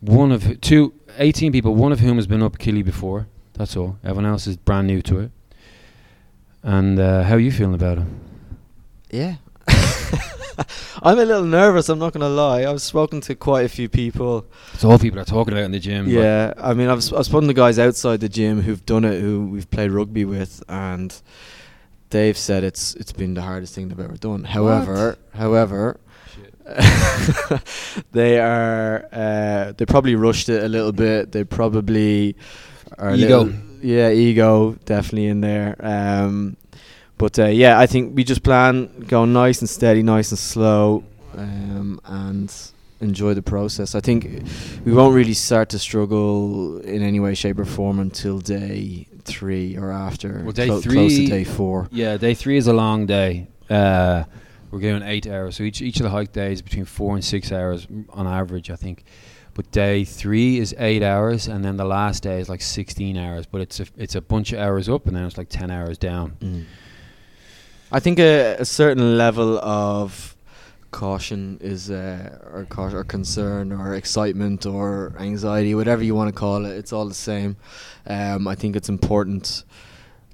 One 0.00 0.32
of 0.32 0.60
two, 0.60 0.94
18 1.16 1.52
people. 1.52 1.74
One 1.74 1.92
of 1.92 2.00
whom 2.00 2.16
has 2.16 2.26
been 2.26 2.42
up 2.42 2.58
Kili 2.58 2.84
before. 2.84 3.26
That's 3.54 3.76
all. 3.76 3.98
Everyone 4.04 4.26
else 4.26 4.46
is 4.46 4.56
brand 4.56 4.86
new 4.86 5.02
to 5.02 5.20
it. 5.20 5.30
And 6.62 6.98
uh, 6.98 7.22
how 7.22 7.34
are 7.34 7.40
you 7.40 7.52
feeling 7.52 7.74
about 7.74 7.98
it? 7.98 8.04
Yeah, 9.10 9.36
I'm 11.02 11.18
a 11.18 11.24
little 11.24 11.44
nervous. 11.44 11.88
I'm 11.88 11.98
not 11.98 12.12
going 12.12 12.22
to 12.22 12.28
lie. 12.28 12.64
I've 12.64 12.82
spoken 12.82 13.20
to 13.22 13.34
quite 13.34 13.64
a 13.64 13.68
few 13.68 13.88
people. 13.88 14.46
It's 14.74 14.84
all 14.84 14.98
people 14.98 15.20
are 15.20 15.24
talking 15.24 15.52
about 15.54 15.64
in 15.64 15.72
the 15.72 15.78
gym. 15.78 16.08
Yeah, 16.08 16.54
I 16.58 16.74
mean, 16.74 16.88
I've 16.88 17.12
I've 17.14 17.26
spoken 17.26 17.48
to 17.48 17.54
guys 17.54 17.78
outside 17.78 18.20
the 18.20 18.28
gym 18.28 18.62
who've 18.62 18.84
done 18.84 19.04
it, 19.04 19.20
who 19.20 19.46
we've 19.46 19.70
played 19.70 19.92
rugby 19.92 20.24
with, 20.24 20.62
and 20.68 21.20
they've 22.10 22.36
said 22.36 22.64
it's 22.64 22.94
it's 22.94 23.12
been 23.12 23.34
the 23.34 23.42
hardest 23.42 23.74
thing 23.74 23.88
they've 23.88 24.00
ever 24.00 24.16
done. 24.16 24.44
However, 24.44 25.10
what? 25.10 25.40
however. 25.40 26.00
they 28.12 28.38
are. 28.38 29.08
Uh, 29.10 29.72
they 29.72 29.86
probably 29.86 30.16
rushed 30.16 30.50
it 30.50 30.62
a 30.62 30.68
little 30.68 30.92
bit. 30.92 31.32
They 31.32 31.44
probably 31.44 32.36
are 32.98 33.14
ego. 33.14 33.52
Yeah, 33.80 34.10
ego 34.10 34.76
definitely 34.84 35.26
in 35.26 35.40
there. 35.40 35.76
Um, 35.80 36.56
but 37.16 37.38
uh, 37.38 37.46
yeah, 37.46 37.78
I 37.78 37.86
think 37.86 38.16
we 38.16 38.24
just 38.24 38.42
plan 38.42 39.04
going 39.08 39.32
nice 39.32 39.60
and 39.60 39.68
steady, 39.68 40.02
nice 40.02 40.30
and 40.30 40.38
slow, 40.38 41.04
um, 41.34 42.00
and 42.04 42.54
enjoy 43.00 43.34
the 43.34 43.42
process. 43.42 43.94
I 43.94 44.00
think 44.00 44.42
we 44.84 44.92
won't 44.92 45.14
really 45.14 45.34
start 45.34 45.68
to 45.70 45.78
struggle 45.78 46.78
in 46.80 47.02
any 47.02 47.20
way, 47.20 47.34
shape, 47.34 47.58
or 47.58 47.64
form 47.64 47.98
until 47.98 48.38
day 48.38 49.06
three 49.24 49.76
or 49.76 49.90
after. 49.90 50.42
Well, 50.42 50.52
day 50.52 50.66
clo- 50.66 50.80
three, 50.80 50.94
close 50.94 51.16
to 51.16 51.26
day 51.26 51.44
four. 51.44 51.88
Yeah, 51.90 52.16
day 52.16 52.34
three 52.34 52.56
is 52.56 52.66
a 52.66 52.72
long 52.72 53.06
day. 53.06 53.48
Uh, 53.68 54.24
we're 54.70 54.80
going 54.80 55.02
eight 55.02 55.26
hours, 55.26 55.56
so 55.56 55.62
each 55.62 55.80
each 55.82 55.96
of 55.96 56.04
the 56.04 56.10
hike 56.10 56.32
days 56.32 56.62
between 56.62 56.84
four 56.84 57.14
and 57.14 57.24
six 57.24 57.50
hours 57.52 57.86
on 58.10 58.26
average, 58.26 58.70
I 58.70 58.76
think. 58.76 59.04
But 59.58 59.72
day 59.72 60.04
three 60.04 60.60
is 60.60 60.72
eight 60.78 61.02
hours, 61.02 61.48
and 61.48 61.64
then 61.64 61.78
the 61.78 61.84
last 61.84 62.22
day 62.22 62.38
is 62.38 62.48
like 62.48 62.60
sixteen 62.60 63.16
hours. 63.16 63.44
But 63.44 63.60
it's 63.60 63.80
a 63.80 63.86
it's 63.96 64.14
a 64.14 64.20
bunch 64.20 64.52
of 64.52 64.60
hours 64.60 64.88
up, 64.88 65.08
and 65.08 65.16
then 65.16 65.24
it's 65.24 65.36
like 65.36 65.48
ten 65.48 65.68
hours 65.68 65.98
down. 65.98 66.36
Mm. 66.38 66.64
I 67.90 67.98
think 67.98 68.20
a, 68.20 68.54
a 68.60 68.64
certain 68.64 69.18
level 69.18 69.58
of 69.58 70.36
caution 70.92 71.58
is 71.60 71.90
uh, 71.90 72.38
or 72.52 72.66
caution 72.66 72.98
or 72.98 73.02
concern 73.02 73.72
or 73.72 73.96
excitement 73.96 74.64
or 74.64 75.12
anxiety, 75.18 75.74
whatever 75.74 76.04
you 76.04 76.14
want 76.14 76.32
to 76.32 76.38
call 76.38 76.64
it. 76.64 76.76
It's 76.76 76.92
all 76.92 77.08
the 77.08 77.12
same. 77.12 77.56
Um, 78.06 78.46
I 78.46 78.54
think 78.54 78.76
it's 78.76 78.88
important 78.88 79.64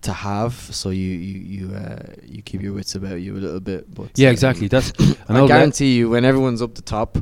to 0.02 0.12
have 0.12 0.52
so 0.52 0.90
you 0.90 1.12
you 1.12 1.40
you, 1.40 1.74
uh, 1.74 2.02
you 2.22 2.42
keep 2.42 2.60
your 2.60 2.74
wits 2.74 2.94
about 2.94 3.22
you 3.22 3.34
a 3.34 3.40
little 3.40 3.60
bit. 3.60 3.92
But 3.94 4.10
yeah, 4.16 4.28
exactly. 4.28 4.68
That's 4.68 4.92
I, 5.28 5.40
I 5.40 5.46
guarantee 5.46 5.96
you 5.96 6.10
when 6.10 6.26
everyone's 6.26 6.60
up 6.60 6.74
the 6.74 6.82
top 6.82 7.16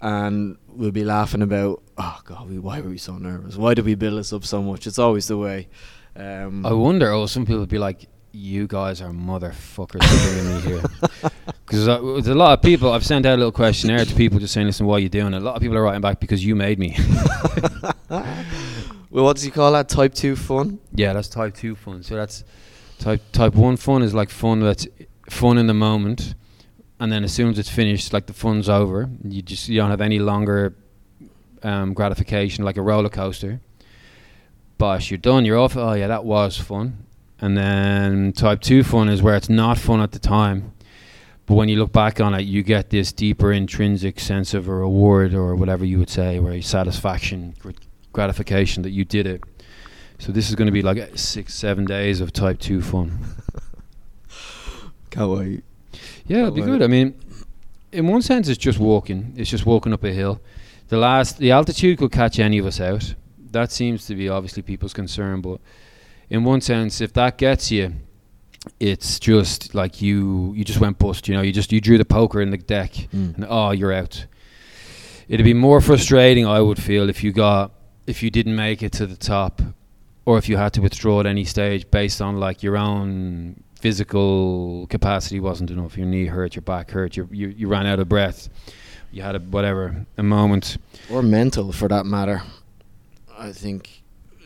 and 0.00 0.56
we'll 0.68 0.90
be 0.90 1.04
laughing 1.04 1.42
about 1.42 1.82
oh 1.98 2.20
god, 2.24 2.48
we, 2.48 2.58
why 2.58 2.80
were 2.80 2.90
we 2.90 2.98
so 2.98 3.16
nervous? 3.18 3.56
Why 3.56 3.74
did 3.74 3.84
we 3.84 3.94
build 3.94 4.18
this 4.18 4.32
up 4.32 4.44
so 4.44 4.62
much? 4.62 4.86
It's 4.86 4.98
always 4.98 5.28
the 5.28 5.36
way. 5.36 5.68
Um, 6.14 6.64
I 6.64 6.72
wonder. 6.72 7.10
Oh, 7.10 7.26
some 7.26 7.44
people 7.44 7.60
would 7.60 7.68
be 7.68 7.78
like, 7.78 8.06
you 8.32 8.66
guys 8.66 9.00
are 9.00 9.10
motherfuckers 9.10 10.00
bringing 10.00 10.54
me 10.54 10.60
here. 10.60 11.30
Because 11.66 11.88
uh, 11.88 11.98
there's 12.00 12.28
a 12.28 12.34
lot 12.34 12.56
of 12.56 12.62
people, 12.62 12.92
I've 12.92 13.04
sent 13.04 13.26
out 13.26 13.34
a 13.34 13.38
little 13.38 13.50
questionnaire 13.50 14.04
to 14.04 14.14
people 14.14 14.38
just 14.38 14.54
saying, 14.54 14.68
listen, 14.68 14.86
why 14.86 14.96
are 14.96 15.00
you 15.00 15.08
doing 15.08 15.34
it? 15.34 15.38
A 15.38 15.40
lot 15.40 15.56
of 15.56 15.62
people 15.62 15.76
are 15.76 15.82
writing 15.82 16.00
back 16.00 16.20
because 16.20 16.44
you 16.44 16.54
made 16.54 16.78
me. 16.78 16.96
well, 18.08 18.24
what 19.10 19.34
does 19.34 19.42
he 19.42 19.50
call 19.50 19.72
that? 19.72 19.88
Type 19.88 20.14
2 20.14 20.36
fun? 20.36 20.78
Yeah, 20.94 21.12
that's 21.12 21.26
type 21.26 21.56
2 21.56 21.74
fun. 21.74 22.04
So 22.04 22.14
that's 22.14 22.44
type 23.00 23.20
type 23.32 23.56
1 23.56 23.78
fun 23.78 24.02
is 24.02 24.14
like 24.14 24.30
fun 24.30 24.60
that's 24.60 24.86
fun 25.28 25.58
in 25.58 25.66
the 25.66 25.74
moment. 25.74 26.36
And 26.98 27.12
then 27.12 27.24
as 27.24 27.32
soon 27.32 27.50
as 27.50 27.58
it's 27.58 27.68
finished, 27.68 28.12
like 28.12 28.26
the 28.26 28.32
fun's 28.32 28.68
over. 28.68 29.08
You 29.22 29.42
just 29.42 29.68
you 29.68 29.78
don't 29.78 29.90
have 29.90 30.00
any 30.00 30.18
longer 30.18 30.74
um, 31.62 31.92
gratification 31.92 32.64
like 32.64 32.76
a 32.76 32.82
roller 32.82 33.10
coaster. 33.10 33.60
But 34.78 35.10
you're 35.10 35.18
done, 35.18 35.44
you're 35.44 35.58
off. 35.58 35.76
Oh, 35.76 35.94
yeah, 35.94 36.06
that 36.06 36.24
was 36.24 36.58
fun 36.58 37.06
and 37.40 37.56
then 37.56 38.32
type 38.32 38.60
2 38.60 38.82
fun 38.82 39.08
is 39.08 39.22
where 39.22 39.36
it's 39.36 39.48
not 39.48 39.78
fun 39.78 40.00
at 40.00 40.12
the 40.12 40.18
time. 40.18 40.72
But 41.44 41.54
when 41.54 41.68
you 41.68 41.76
look 41.76 41.92
back 41.92 42.20
on 42.20 42.34
it, 42.34 42.42
you 42.42 42.62
get 42.62 42.90
this 42.90 43.12
deeper 43.12 43.52
intrinsic 43.52 44.18
sense 44.18 44.52
of 44.52 44.66
a 44.68 44.74
reward 44.74 45.32
or 45.32 45.54
whatever 45.54 45.84
you 45.84 45.98
would 45.98 46.10
say, 46.10 46.38
a 46.38 46.60
satisfaction, 46.60 47.54
gr- 47.60 47.70
gratification 48.12 48.82
that 48.82 48.90
you 48.90 49.04
did 49.04 49.26
it. 49.26 49.44
So 50.18 50.32
this 50.32 50.48
is 50.48 50.54
going 50.54 50.66
to 50.66 50.72
be 50.72 50.82
like 50.82 51.16
six, 51.16 51.54
seven 51.54 51.84
days 51.84 52.20
of 52.20 52.32
type 52.32 52.58
2 52.58 52.82
fun. 52.82 53.18
Can't 55.10 55.30
wait. 55.30 55.64
Yeah, 56.26 56.42
it'd 56.42 56.54
be 56.54 56.62
good. 56.62 56.82
I 56.82 56.86
mean, 56.86 57.14
in 57.92 58.06
one 58.06 58.22
sense, 58.22 58.48
it's 58.48 58.58
just 58.58 58.78
walking. 58.78 59.32
It's 59.36 59.50
just 59.50 59.66
walking 59.66 59.92
up 59.92 60.04
a 60.04 60.12
hill. 60.12 60.40
The 60.88 60.96
last, 60.96 61.38
the 61.38 61.50
altitude 61.50 61.98
could 61.98 62.12
catch 62.12 62.38
any 62.38 62.58
of 62.58 62.66
us 62.66 62.80
out. 62.80 63.14
That 63.50 63.72
seems 63.72 64.06
to 64.06 64.14
be 64.14 64.28
obviously 64.28 64.62
people's 64.62 64.92
concern, 64.92 65.40
but 65.40 65.60
in 66.28 66.44
one 66.44 66.60
sense, 66.60 67.00
if 67.00 67.12
that 67.14 67.38
gets 67.38 67.70
you, 67.70 67.94
it's 68.80 69.18
just 69.18 69.74
like 69.74 70.02
you 70.02 70.52
you 70.54 70.64
just 70.64 70.80
went 70.80 70.98
bust. 70.98 71.28
You 71.28 71.34
know, 71.34 71.42
you 71.42 71.52
just 71.52 71.72
you 71.72 71.80
drew 71.80 71.98
the 71.98 72.04
poker 72.04 72.40
in 72.40 72.50
the 72.50 72.58
deck, 72.58 72.92
mm. 72.92 73.34
and 73.36 73.46
oh, 73.48 73.70
you're 73.70 73.92
out. 73.92 74.26
It'd 75.28 75.44
be 75.44 75.54
more 75.54 75.80
frustrating, 75.80 76.46
I 76.46 76.60
would 76.60 76.80
feel, 76.80 77.08
if 77.08 77.24
you 77.24 77.32
got 77.32 77.72
if 78.06 78.22
you 78.22 78.30
didn't 78.30 78.54
make 78.54 78.82
it 78.82 78.92
to 78.92 79.06
the 79.06 79.16
top, 79.16 79.62
or 80.24 80.38
if 80.38 80.48
you 80.48 80.56
had 80.56 80.72
to 80.74 80.80
withdraw 80.80 81.20
at 81.20 81.26
any 81.26 81.44
stage 81.44 81.90
based 81.90 82.20
on 82.20 82.38
like 82.38 82.62
your 82.62 82.76
own 82.76 83.62
physical 83.76 84.86
capacity 84.88 85.40
wasn't 85.40 85.70
enough. 85.70 85.96
Your 85.96 86.06
knee 86.06 86.26
hurt, 86.26 86.56
your 86.56 86.62
back 86.62 86.90
hurt, 86.90 87.16
you 87.16 87.28
you, 87.30 87.48
you 87.48 87.68
ran 87.68 87.86
out 87.86 87.98
of 87.98 88.08
breath. 88.08 88.48
You 89.12 89.22
had 89.22 89.36
a 89.36 89.38
whatever 89.38 90.06
a 90.16 90.22
moment, 90.22 90.78
or 91.10 91.22
mental 91.22 91.72
for 91.72 91.88
that 91.88 92.06
matter. 92.06 92.42
I 93.38 93.52
think 93.52 94.02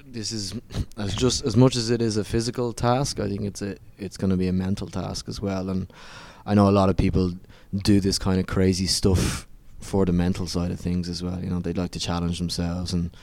this 0.07 0.33
is 0.33 0.55
as 0.97 1.15
just 1.15 1.45
as 1.45 1.57
much 1.57 1.77
as 1.77 1.91
it 1.91 2.03
is 2.03 2.17
a 2.17 2.25
physical 2.25 2.73
task. 2.73 3.21
I 3.21 3.29
think 3.29 3.43
it's 3.43 3.63
a 3.63 3.77
it's 3.99 4.17
going 4.17 4.31
to 4.31 4.37
be 4.37 4.49
a 4.49 4.53
mental 4.53 4.89
task 4.89 5.29
as 5.29 5.41
well. 5.41 5.71
And 5.71 5.93
I 6.45 6.55
know 6.55 6.69
a 6.69 6.73
lot 6.73 6.89
of 6.89 6.97
people 6.97 7.33
do 7.75 8.01
this 8.01 8.19
kind 8.19 8.41
of 8.41 8.47
crazy 8.47 8.87
stuff 8.87 9.47
for 9.81 10.05
the 10.05 10.13
mental 10.13 10.47
side 10.47 10.71
of 10.71 10.81
things 10.81 11.09
as 11.09 11.23
well. 11.23 11.41
You 11.43 11.51
know, 11.51 11.61
they'd 11.61 11.79
like 11.79 11.93
to 11.93 12.01
challenge 12.01 12.39
themselves 12.39 12.93
and 12.93 13.17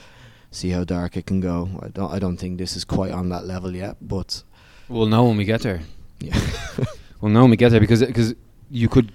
see 0.50 0.70
how 0.70 0.84
dark 0.84 1.18
it 1.18 1.26
can 1.26 1.42
go. 1.42 1.70
I 1.82 1.90
don't 1.90 2.12
I 2.12 2.20
don't 2.20 2.38
think 2.38 2.58
this 2.58 2.76
is 2.76 2.86
quite 2.86 3.12
on 3.12 3.30
that 3.30 3.46
level 3.46 3.76
yet, 3.76 3.98
but 4.02 4.44
We'll 4.90 5.08
know 5.08 5.26
when 5.26 5.36
we 5.36 5.44
get 5.44 5.62
there. 5.62 5.82
Yeah. 6.20 6.40
We'll 7.20 7.32
know 7.32 7.42
when 7.42 7.50
we 7.50 7.58
get 7.58 7.70
there 7.70 7.80
because 7.80 8.04
because 8.04 8.36
you 8.70 8.88
could. 8.88 9.12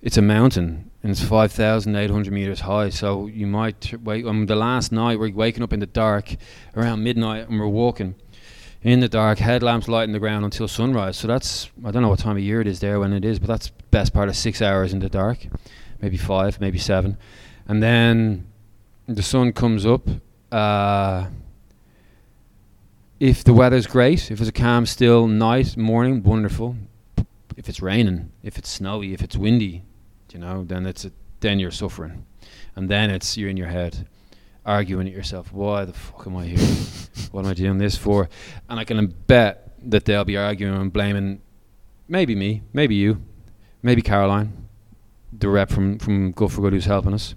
It's 0.00 0.16
a 0.16 0.22
mountain 0.22 0.90
and 1.04 1.12
it's 1.12 1.22
five 1.22 1.52
thousand 1.52 1.94
eight 1.94 2.10
hundred 2.10 2.32
meters 2.32 2.60
high. 2.60 2.88
So 2.88 3.28
you 3.28 3.46
might 3.46 3.94
wait. 4.02 4.26
Um, 4.26 4.46
the 4.46 4.56
last 4.56 4.90
night 4.90 5.20
we're 5.20 5.32
waking 5.32 5.62
up 5.62 5.72
in 5.72 5.78
the 5.78 5.86
dark 5.86 6.34
around 6.76 7.04
midnight 7.04 7.48
and 7.48 7.60
we're 7.60 7.68
walking 7.68 8.16
in 8.82 8.98
the 8.98 9.08
dark, 9.08 9.38
headlamps 9.38 9.86
lighting 9.86 10.12
the 10.12 10.18
ground 10.18 10.44
until 10.44 10.66
sunrise. 10.66 11.16
So 11.16 11.28
that's 11.28 11.70
I 11.84 11.92
don't 11.92 12.02
know 12.02 12.08
what 12.08 12.18
time 12.18 12.36
of 12.36 12.42
year 12.42 12.60
it 12.60 12.66
is 12.66 12.80
there 12.80 12.98
when 12.98 13.12
it 13.12 13.24
is, 13.24 13.38
but 13.38 13.46
that's 13.46 13.68
best 13.90 14.12
part 14.12 14.28
of 14.28 14.36
six 14.36 14.60
hours 14.60 14.92
in 14.92 14.98
the 14.98 15.08
dark, 15.08 15.46
maybe 16.00 16.16
five, 16.16 16.60
maybe 16.60 16.78
seven, 16.78 17.16
and 17.68 17.82
then 17.82 18.48
the 19.06 19.22
sun 19.22 19.52
comes 19.52 19.86
up. 19.86 20.08
Uh, 20.50 21.26
if 23.22 23.44
the 23.44 23.54
weather's 23.54 23.86
great, 23.86 24.32
if 24.32 24.40
it's 24.40 24.48
a 24.48 24.52
calm, 24.52 24.84
still 24.84 25.28
night, 25.28 25.76
morning, 25.76 26.24
wonderful. 26.24 26.74
If 27.56 27.68
it's 27.68 27.80
raining, 27.80 28.32
if 28.42 28.58
it's 28.58 28.68
snowy, 28.68 29.14
if 29.14 29.22
it's 29.22 29.36
windy, 29.36 29.84
you 30.32 30.40
know, 30.40 30.64
then 30.64 30.86
it's 30.86 31.04
a, 31.04 31.12
then 31.38 31.60
you're 31.60 31.70
suffering, 31.70 32.26
and 32.74 32.88
then 32.88 33.10
it's 33.10 33.36
you're 33.36 33.48
in 33.48 33.56
your 33.56 33.68
head, 33.68 34.08
arguing 34.66 35.06
at 35.06 35.12
yourself. 35.12 35.52
Why 35.52 35.84
the 35.84 35.92
fuck 35.92 36.26
am 36.26 36.36
I 36.36 36.46
here? 36.46 36.58
what 37.30 37.44
am 37.44 37.52
I 37.52 37.54
doing 37.54 37.78
this 37.78 37.96
for? 37.96 38.28
And 38.68 38.80
I 38.80 38.84
can 38.84 39.06
bet 39.28 39.72
that 39.84 40.04
they'll 40.04 40.24
be 40.24 40.36
arguing 40.36 40.74
and 40.74 40.92
blaming, 40.92 41.42
maybe 42.08 42.34
me, 42.34 42.62
maybe 42.72 42.96
you, 42.96 43.22
maybe 43.84 44.02
Caroline, 44.02 44.66
the 45.32 45.48
rep 45.48 45.70
from 45.70 46.00
from 46.00 46.32
Go 46.32 46.48
for 46.48 46.60
Good 46.62 46.72
who's 46.72 46.86
helping 46.86 47.14
us, 47.14 47.36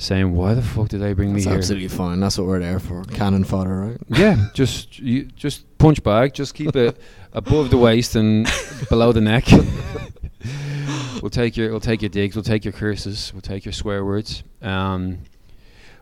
saying, 0.00 0.34
"Why 0.34 0.54
the 0.54 0.62
fuck 0.62 0.88
did 0.88 1.00
they 1.00 1.12
bring 1.12 1.32
That's 1.32 1.44
me 1.44 1.50
here?" 1.50 1.58
absolutely 1.58 1.88
fine. 1.88 2.20
That's 2.20 2.38
what 2.38 2.46
we're 2.46 2.60
there 2.60 2.80
for. 2.80 3.04
Cannon 3.04 3.44
fodder, 3.44 3.80
right? 3.80 3.98
yeah, 4.08 4.48
just 4.54 4.98
you, 4.98 5.24
just 5.24 5.78
punch 5.78 6.02
bag. 6.02 6.34
Just 6.34 6.54
keep 6.54 6.74
it 6.74 6.98
above 7.32 7.70
the 7.70 7.78
waist 7.78 8.16
and 8.16 8.48
below 8.88 9.12
the 9.12 9.20
neck. 9.20 9.46
we'll 11.22 11.30
take 11.30 11.56
your 11.56 11.70
we'll 11.70 11.80
take 11.80 12.02
your 12.02 12.08
digs. 12.08 12.36
We'll 12.36 12.42
take 12.42 12.64
your 12.64 12.72
curses. 12.72 13.32
We'll 13.32 13.42
take 13.42 13.64
your 13.64 13.72
swear 13.72 14.04
words. 14.04 14.42
Um, 14.62 15.20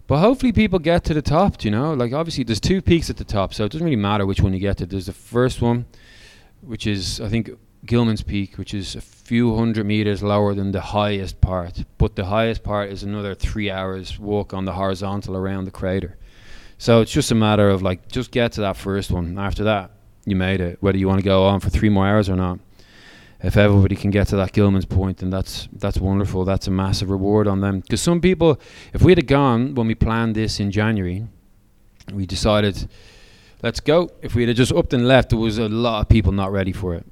but 0.06 0.18
hopefully 0.18 0.52
people 0.52 0.78
get 0.78 1.04
to 1.04 1.14
the 1.14 1.22
top. 1.22 1.64
You 1.64 1.70
know, 1.70 1.92
like 1.94 2.12
obviously 2.12 2.44
there's 2.44 2.60
two 2.60 2.80
peaks 2.80 3.10
at 3.10 3.16
the 3.16 3.24
top, 3.24 3.52
so 3.54 3.64
it 3.64 3.72
doesn't 3.72 3.84
really 3.84 3.96
matter 3.96 4.26
which 4.26 4.40
one 4.40 4.52
you 4.52 4.60
get 4.60 4.78
to. 4.78 4.86
There's 4.86 5.06
the 5.06 5.12
first 5.12 5.60
one, 5.60 5.86
which 6.62 6.86
is 6.86 7.20
I 7.20 7.28
think 7.28 7.50
Gillman's 7.84 8.22
Peak, 8.22 8.58
which 8.58 8.74
is 8.74 8.94
a 8.94 9.00
few 9.00 9.56
hundred 9.56 9.86
meters 9.86 10.22
lower 10.22 10.54
than 10.54 10.72
the 10.72 10.80
highest 10.80 11.40
part. 11.40 11.84
But 11.96 12.16
the 12.16 12.26
highest 12.26 12.62
part 12.62 12.90
is 12.90 13.02
another 13.02 13.34
three 13.34 13.70
hours 13.70 14.18
walk 14.18 14.52
on 14.52 14.64
the 14.64 14.72
horizontal 14.72 15.36
around 15.36 15.64
the 15.64 15.70
crater. 15.70 16.16
So 16.78 17.00
it's 17.00 17.12
just 17.12 17.30
a 17.30 17.34
matter 17.34 17.68
of 17.68 17.82
like 17.82 18.08
just 18.08 18.30
get 18.30 18.52
to 18.52 18.60
that 18.62 18.76
first 18.76 19.10
one. 19.10 19.38
After 19.38 19.64
that, 19.64 19.90
you 20.24 20.36
made 20.36 20.60
it. 20.60 20.78
Whether 20.80 20.98
you 20.98 21.08
want 21.08 21.20
to 21.20 21.24
go 21.24 21.44
on 21.46 21.60
for 21.60 21.70
three 21.70 21.88
more 21.88 22.06
hours 22.06 22.28
or 22.28 22.36
not. 22.36 22.60
If 23.40 23.56
everybody 23.56 23.94
can 23.94 24.10
get 24.10 24.28
to 24.28 24.36
that 24.36 24.52
Gillman's 24.52 24.84
point, 24.84 25.18
then 25.18 25.30
that's 25.30 25.68
that's 25.72 25.98
wonderful. 25.98 26.44
That's 26.44 26.66
a 26.66 26.72
massive 26.72 27.10
reward 27.10 27.46
on 27.46 27.60
them. 27.60 27.80
Because 27.80 28.00
some 28.02 28.20
people, 28.20 28.60
if 28.92 29.02
we'd 29.02 29.18
have 29.18 29.26
gone 29.26 29.74
when 29.74 29.86
we 29.86 29.94
planned 29.94 30.34
this 30.34 30.58
in 30.58 30.72
January, 30.72 31.26
we 32.12 32.26
decided, 32.26 32.88
let's 33.62 33.80
go. 33.80 34.10
If 34.22 34.34
we'd 34.34 34.48
have 34.48 34.56
just 34.56 34.72
upped 34.72 34.92
and 34.92 35.06
left, 35.06 35.30
there 35.30 35.38
was 35.38 35.58
a 35.58 35.68
lot 35.68 36.00
of 36.00 36.08
people 36.08 36.32
not 36.32 36.50
ready 36.50 36.72
for 36.72 36.94
it. 36.94 37.06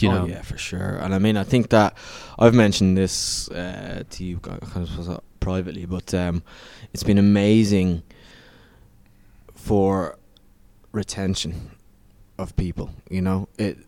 You 0.00 0.10
oh 0.10 0.26
yeah, 0.26 0.42
for 0.42 0.58
sure. 0.58 0.96
And 0.96 1.14
I 1.14 1.18
mean, 1.18 1.36
I 1.36 1.44
think 1.44 1.70
that 1.70 1.96
I've 2.38 2.54
mentioned 2.54 2.96
this 2.96 3.50
uh, 3.50 4.04
to 4.10 4.24
you 4.24 4.38
guys 4.40 4.60
kind 4.72 4.88
of 4.88 5.20
privately, 5.40 5.86
but 5.86 6.12
um, 6.14 6.42
it's 6.92 7.02
been 7.02 7.18
amazing 7.18 8.02
for 9.54 10.18
retention 10.92 11.70
of 12.38 12.54
people. 12.56 12.90
You 13.10 13.22
know, 13.22 13.48
it. 13.58 13.78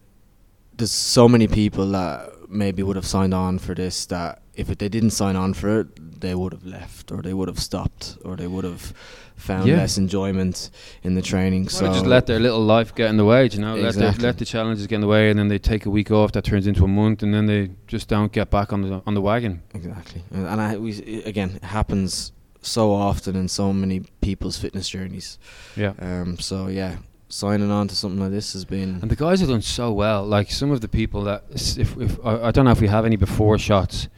There's 0.77 0.91
so 0.91 1.29
many 1.29 1.47
people 1.47 1.91
that 1.91 2.31
maybe 2.49 2.83
would 2.83 2.97
have 2.97 3.07
signed 3.07 3.35
on 3.35 3.59
for 3.59 3.75
this 3.75 4.07
that 4.07 4.41
if 4.55 4.71
it, 4.71 4.79
they 4.79 4.89
didn't 4.89 5.11
sign 5.11 5.37
on 5.37 5.55
for 5.55 5.81
it, 5.81 6.21
they 6.21 6.35
would 6.35 6.53
have 6.53 6.65
left 6.65 7.13
or 7.13 7.23
they 7.23 7.35
would 7.35 7.49
have 7.49 7.59
stopped 7.61 8.19
or 8.25 8.37
they 8.37 8.47
would 8.47 8.65
have 8.65 8.93
found 9.41 9.67
Yeah. 9.69 9.77
less 9.79 9.99
enjoyment 9.99 10.71
in 11.03 11.15
the 11.15 11.23
training. 11.23 11.63
Well, 11.65 11.71
so 11.71 11.87
they 11.87 11.93
just 11.93 12.07
let 12.07 12.27
their 12.27 12.39
little 12.39 12.61
life 12.65 12.95
get 12.95 13.11
in 13.11 13.17
the 13.17 13.25
way, 13.25 13.49
you 13.53 13.59
know. 13.61 13.75
Let, 13.75 13.95
Exactly. 13.95 14.19
the, 14.21 14.27
let 14.27 14.39
the 14.39 14.45
challenges 14.45 14.87
get 14.87 14.97
in 14.97 15.01
the 15.01 15.07
way, 15.07 15.31
and 15.31 15.39
then 15.39 15.49
they 15.49 15.59
take 15.59 15.87
a 15.87 15.91
week 15.91 16.11
off. 16.11 16.33
That 16.33 16.45
turns 16.45 16.67
into 16.67 16.85
a 16.85 16.89
month, 16.89 17.23
and 17.23 17.33
then 17.35 17.47
they 17.47 17.71
just 17.87 18.09
don't 18.09 18.31
get 18.33 18.51
back 18.51 18.73
on 18.73 18.83
the 18.83 19.03
on 19.07 19.15
the 19.15 19.21
wagon. 19.21 19.63
Exactly, 19.75 20.23
and, 20.31 20.47
and 20.47 20.61
I 20.61 20.77
we 20.77 21.23
again 21.25 21.53
it 21.57 21.65
happens 21.65 22.33
so 22.63 22.93
often 22.93 23.37
in 23.37 23.49
so 23.49 23.73
many 23.73 24.01
people's 24.21 24.59
fitness 24.59 24.89
journeys. 24.89 25.39
Yeah. 25.77 25.93
Um. 26.01 26.39
So 26.39 26.67
yeah, 26.69 26.97
signing 27.29 27.71
on 27.71 27.89
to 27.89 27.95
something 27.97 28.21
like 28.21 28.33
this 28.33 28.53
has 28.53 28.65
been. 28.65 28.99
And 29.03 29.11
the 29.11 29.17
guys 29.17 29.41
have 29.41 29.49
done 29.49 29.63
so 29.63 29.93
well. 29.93 30.27
Like 30.27 30.51
some 30.51 30.71
of 30.71 30.81
the 30.81 30.89
people 30.89 31.23
that, 31.25 31.45
if, 31.79 31.97
if 31.97 32.19
I, 32.25 32.49
I 32.49 32.51
don't 32.51 32.65
know 32.65 32.73
if 32.73 32.81
we 32.81 32.89
have 32.89 33.07
any 33.07 33.17
before 33.17 33.57
shots 33.59 34.09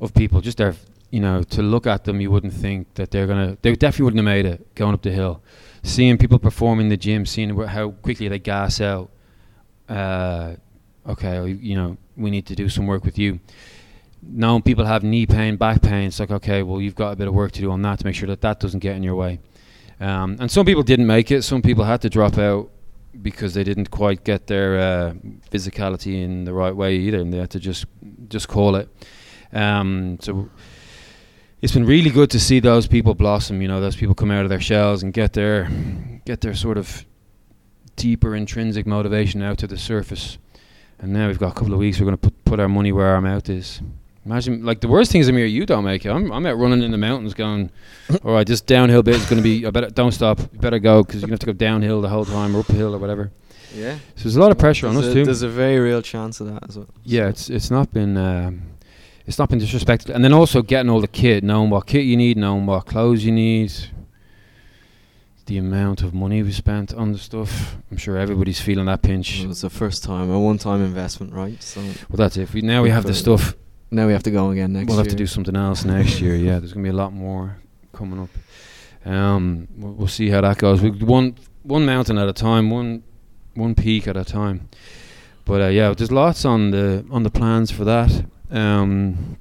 of 0.00 0.12
people, 0.14 0.40
just 0.40 0.58
there, 0.58 0.74
you 1.10 1.20
know, 1.20 1.42
to 1.42 1.62
look 1.62 1.86
at 1.86 2.04
them, 2.04 2.20
you 2.20 2.30
wouldn't 2.30 2.52
think 2.52 2.94
that 2.94 3.10
they're 3.10 3.26
gonna. 3.26 3.58
They 3.62 3.74
definitely 3.74 4.04
wouldn't 4.04 4.18
have 4.18 4.24
made 4.24 4.46
it 4.46 4.74
going 4.74 4.94
up 4.94 5.02
the 5.02 5.10
hill. 5.10 5.42
Seeing 5.82 6.18
people 6.18 6.38
perform 6.38 6.78
in 6.80 6.88
the 6.88 6.96
gym, 6.96 7.26
seeing 7.26 7.56
wh- 7.56 7.66
how 7.68 7.90
quickly 7.90 8.28
they 8.28 8.38
gas 8.38 8.80
out. 8.80 9.10
Uh, 9.88 10.54
okay, 11.08 11.50
you 11.50 11.74
know, 11.74 11.96
we 12.16 12.30
need 12.30 12.46
to 12.46 12.54
do 12.54 12.68
some 12.68 12.86
work 12.86 13.04
with 13.04 13.18
you. 13.18 13.40
Now 14.22 14.60
people 14.60 14.84
have 14.84 15.02
knee 15.02 15.26
pain, 15.26 15.56
back 15.56 15.82
pain, 15.82 16.08
it's 16.08 16.20
like 16.20 16.30
okay, 16.30 16.62
well, 16.62 16.80
you've 16.80 16.94
got 16.94 17.12
a 17.12 17.16
bit 17.16 17.26
of 17.26 17.34
work 17.34 17.52
to 17.52 17.60
do 17.60 17.70
on 17.70 17.82
that 17.82 17.98
to 18.00 18.04
make 18.04 18.14
sure 18.14 18.28
that 18.28 18.42
that 18.42 18.60
doesn't 18.60 18.80
get 18.80 18.94
in 18.96 19.02
your 19.02 19.16
way. 19.16 19.40
Um, 19.98 20.36
and 20.40 20.50
some 20.50 20.64
people 20.64 20.82
didn't 20.82 21.06
make 21.06 21.30
it. 21.30 21.42
Some 21.42 21.60
people 21.62 21.84
had 21.84 22.02
to 22.02 22.10
drop 22.10 22.38
out 22.38 22.70
because 23.20 23.54
they 23.54 23.64
didn't 23.64 23.90
quite 23.90 24.22
get 24.24 24.46
their 24.46 24.78
uh, 24.78 25.12
physicality 25.50 26.22
in 26.22 26.44
the 26.44 26.54
right 26.54 26.74
way 26.74 26.96
either, 26.96 27.20
and 27.20 27.32
they 27.32 27.38
had 27.38 27.50
to 27.50 27.60
just 27.60 27.86
just 28.28 28.48
call 28.48 28.76
it. 28.76 28.88
Um, 29.52 30.18
so 30.20 30.48
it's 31.62 31.74
been 31.74 31.86
really 31.86 32.10
good 32.10 32.30
to 32.30 32.40
see 32.40 32.60
those 32.60 32.86
people 32.86 33.14
blossom. 33.14 33.60
You 33.60 33.68
know, 33.68 33.80
those 33.80 33.96
people 33.96 34.14
come 34.14 34.30
out 34.30 34.44
of 34.44 34.48
their 34.48 34.60
shells 34.60 35.02
and 35.02 35.12
get 35.12 35.32
their 35.32 35.68
get 36.24 36.40
their 36.40 36.54
sort 36.54 36.78
of 36.78 37.04
deeper 37.96 38.34
intrinsic 38.34 38.86
motivation 38.86 39.42
out 39.42 39.58
to 39.58 39.66
the 39.66 39.76
surface. 39.78 40.38
And 40.98 41.12
now 41.12 41.28
we've 41.28 41.38
got 41.38 41.52
a 41.52 41.54
couple 41.54 41.72
of 41.72 41.78
weeks. 41.78 41.98
We're 41.98 42.06
going 42.06 42.16
to 42.16 42.30
put 42.30 42.44
put 42.44 42.60
our 42.60 42.68
money 42.68 42.92
where 42.92 43.08
our 43.08 43.20
mouth 43.20 43.48
is. 43.48 43.80
Imagine, 44.26 44.64
like 44.64 44.80
the 44.80 44.88
worst 44.88 45.10
thing 45.10 45.22
is, 45.22 45.28
Amir, 45.28 45.46
you 45.46 45.64
don't 45.64 45.82
make 45.82 46.04
it. 46.04 46.10
I'm, 46.10 46.30
I'm 46.30 46.44
out 46.44 46.58
running 46.58 46.82
in 46.82 46.90
the 46.90 46.98
mountains, 46.98 47.32
going, 47.32 47.70
all 48.24 48.34
right, 48.34 48.46
this 48.46 48.60
downhill 48.60 49.02
bit 49.02 49.14
is 49.16 49.24
going 49.24 49.38
to 49.38 49.42
be. 49.42 49.66
I 49.66 49.70
better 49.70 49.88
don't 49.88 50.12
stop. 50.12 50.38
You 50.40 50.58
better 50.58 50.78
go 50.78 51.02
because 51.02 51.22
you're 51.22 51.28
going 51.28 51.38
to 51.38 51.46
have 51.46 51.54
to 51.56 51.64
go 51.64 51.66
downhill 51.66 52.02
the 52.02 52.10
whole 52.10 52.26
time 52.26 52.54
or 52.54 52.60
uphill 52.60 52.94
or 52.94 52.98
whatever. 52.98 53.30
yeah. 53.74 53.94
So 54.16 54.24
there's 54.24 54.36
a 54.36 54.40
lot 54.40 54.50
of 54.50 54.58
pressure 54.58 54.86
on 54.88 54.94
there's 54.94 55.08
us 55.08 55.14
too. 55.14 55.24
There's 55.24 55.40
a 55.40 55.48
very 55.48 55.78
real 55.78 56.02
chance 56.02 56.38
of 56.40 56.48
that 56.52 56.68
as 56.68 56.76
well. 56.76 56.88
Yeah, 57.02 57.28
it's 57.28 57.48
it's 57.48 57.70
not 57.70 57.92
been 57.94 58.18
um, 58.18 58.62
it's 59.26 59.38
not 59.38 59.48
been 59.48 59.58
disrespected, 59.60 60.10
and 60.14 60.24
then 60.24 60.32
also 60.32 60.62
getting 60.62 60.90
all 60.90 61.00
the 61.00 61.08
kit, 61.08 61.44
knowing 61.44 61.70
what 61.70 61.86
kit 61.86 62.04
you 62.04 62.16
need, 62.16 62.36
knowing 62.36 62.66
what 62.66 62.86
clothes 62.86 63.24
you 63.24 63.32
need, 63.32 63.72
the 65.46 65.58
amount 65.58 66.02
of 66.02 66.14
money 66.14 66.42
we 66.42 66.52
spent 66.52 66.92
on 66.94 67.12
the 67.12 67.18
stuff. 67.18 67.76
I'm 67.90 67.96
sure 67.96 68.16
everybody's 68.16 68.60
feeling 68.60 68.86
that 68.86 69.02
pinch. 69.02 69.40
Well, 69.40 69.50
it's 69.50 69.60
the 69.62 69.70
first 69.70 70.04
time, 70.04 70.30
a 70.30 70.38
one-time 70.38 70.82
investment, 70.82 71.32
right? 71.32 71.60
So 71.62 71.80
Well, 71.80 72.16
that's 72.16 72.36
it. 72.36 72.52
We, 72.52 72.60
now 72.62 72.82
we 72.82 72.90
have 72.90 73.04
the 73.04 73.14
stuff. 73.14 73.54
now 73.90 74.06
we 74.06 74.12
have 74.12 74.22
to 74.24 74.30
go 74.30 74.50
again 74.50 74.72
next 74.72 74.86
we'll 74.88 74.96
year. 74.96 75.04
have 75.04 75.10
to 75.10 75.16
do 75.16 75.26
something 75.26 75.56
else 75.56 75.84
next 75.84 76.20
year. 76.20 76.36
Yeah, 76.36 76.58
there's 76.60 76.72
gonna 76.72 76.84
be 76.84 76.90
a 76.90 76.92
lot 76.92 77.12
more 77.12 77.58
coming 77.92 78.20
up. 78.20 79.08
Um, 79.08 79.66
we'll, 79.76 79.92
we'll 79.92 80.08
see 80.08 80.28
how 80.30 80.40
that 80.42 80.58
goes. 80.58 80.80
We 80.82 80.90
one 80.90 81.36
one 81.62 81.84
mountain 81.84 82.16
at 82.18 82.28
a 82.28 82.32
time, 82.32 82.70
one 82.70 83.02
one 83.54 83.74
peak 83.74 84.06
at 84.06 84.16
a 84.16 84.24
time. 84.24 84.68
But 85.44 85.62
uh, 85.62 85.66
yeah, 85.68 85.92
there's 85.94 86.12
lots 86.12 86.44
on 86.44 86.70
the 86.70 87.04
on 87.10 87.22
the 87.24 87.30
plans 87.30 87.70
for 87.72 87.84
that. 87.84 88.24
Um, 88.50 89.36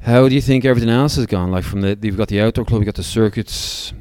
how 0.00 0.28
do 0.28 0.34
you 0.34 0.40
think 0.40 0.64
everything 0.64 0.90
else 0.90 1.16
has 1.16 1.26
gone? 1.26 1.50
Like 1.50 1.64
from 1.64 1.80
the 1.80 1.98
you've 2.00 2.16
got 2.16 2.28
the 2.28 2.40
outdoor 2.40 2.64
club, 2.64 2.80
you 2.80 2.84
got 2.84 2.94
the 2.94 3.02
circuits. 3.02 3.92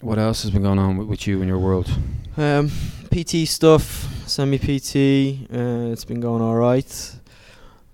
What 0.00 0.18
else 0.18 0.42
has 0.42 0.50
been 0.50 0.62
going 0.62 0.78
on 0.78 0.96
with, 0.96 1.08
with 1.08 1.26
you 1.26 1.42
in 1.42 1.48
your 1.48 1.58
world? 1.58 1.88
Um, 2.36 2.70
PT 3.10 3.46
stuff, 3.46 3.84
semi 4.26 4.58
PT. 4.58 5.48
Uh, 5.52 5.92
it's 5.92 6.04
been 6.04 6.20
going 6.20 6.42
all 6.42 6.56
right. 6.56 7.14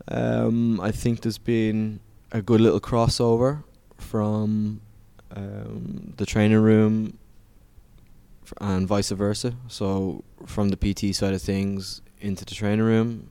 Um, 0.07 0.81
I 0.81 0.91
think 0.91 1.21
there's 1.21 1.39
been 1.39 2.01
a 2.33 2.41
good 2.41 2.61
little 2.61 2.81
crossover 2.81 3.65
from 3.99 4.81
um, 5.35 6.15
the 6.17 6.25
training 6.25 6.59
room 6.59 7.19
and 8.61 8.87
vice 8.87 9.11
versa. 9.11 9.55
So 9.67 10.25
from 10.47 10.71
the 10.71 10.77
PT 10.77 11.15
side 11.15 11.35
of 11.35 11.43
things 11.43 12.01
into 12.21 12.45
the 12.45 12.55
training 12.55 12.85
room, 12.85 13.31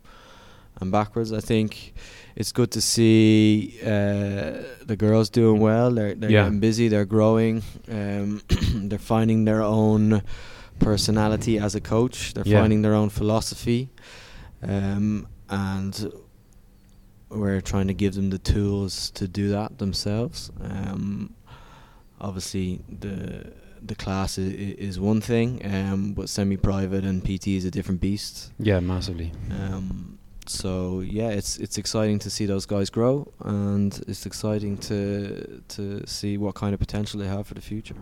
and 0.80 0.92
backwards. 0.92 1.32
I 1.34 1.40
think 1.42 1.94
it's 2.36 2.52
good 2.52 2.72
to 2.72 2.82
see 2.82 3.80
uh, 3.84 4.64
the 4.86 4.96
girls 4.98 5.30
doing 5.30 5.60
well. 5.62 5.92
They're 5.92 6.16
they're 6.16 6.32
Yeah. 6.32 6.44
getting 6.44 6.60
busy. 6.60 6.88
They're 6.90 7.06
growing. 7.06 7.64
Um, 7.90 8.42
they're 8.90 9.00
finding 9.00 9.46
their 9.46 9.62
own 9.62 10.22
personality 10.80 11.58
as 11.60 11.76
a 11.76 11.82
coach. 11.82 12.34
They're 12.34 12.48
Yeah. 12.48 12.62
finding 12.62 12.82
their 12.84 12.94
own 12.94 13.10
philosophy, 13.10 13.90
um, 14.62 15.28
and 15.50 16.12
we're 17.30 17.62
trying 17.62 17.88
to 17.88 17.94
give 17.94 18.14
them 18.16 18.30
the 18.30 18.38
tools 18.38 19.12
to 19.12 19.28
do 19.28 19.50
that 19.50 19.78
themselves. 19.80 20.52
Um, 20.62 21.34
obviously, 22.20 22.82
the 23.00 23.52
the 23.82 23.96
class 23.96 24.38
is, 24.38 24.54
is 24.78 25.00
one 25.00 25.22
thing, 25.22 25.62
um, 25.64 26.14
but 26.14 26.30
semi-private 26.30 27.04
and 27.04 27.24
PT 27.24 27.48
is 27.50 27.64
a 27.66 27.70
different 27.72 28.02
beast. 28.02 28.52
Yeah, 28.60 28.80
massively. 28.80 29.32
Um, 29.52 30.17
so 30.50 31.02
yeah, 31.02 31.30
it's 31.30 31.58
it's 31.58 31.78
exciting 31.78 32.20
to 32.20 32.30
see 32.30 32.46
those 32.46 32.66
guys 32.66 32.90
grow, 32.90 33.32
and 33.44 34.00
it's 34.08 34.26
exciting 34.26 34.78
to 34.78 35.62
to 35.70 36.06
see 36.08 36.38
what 36.38 36.56
kind 36.56 36.74
of 36.74 36.80
potential 36.80 37.20
they 37.20 37.28
have 37.28 37.48
for 37.48 37.54
the 37.54 37.62
future. 37.62 37.96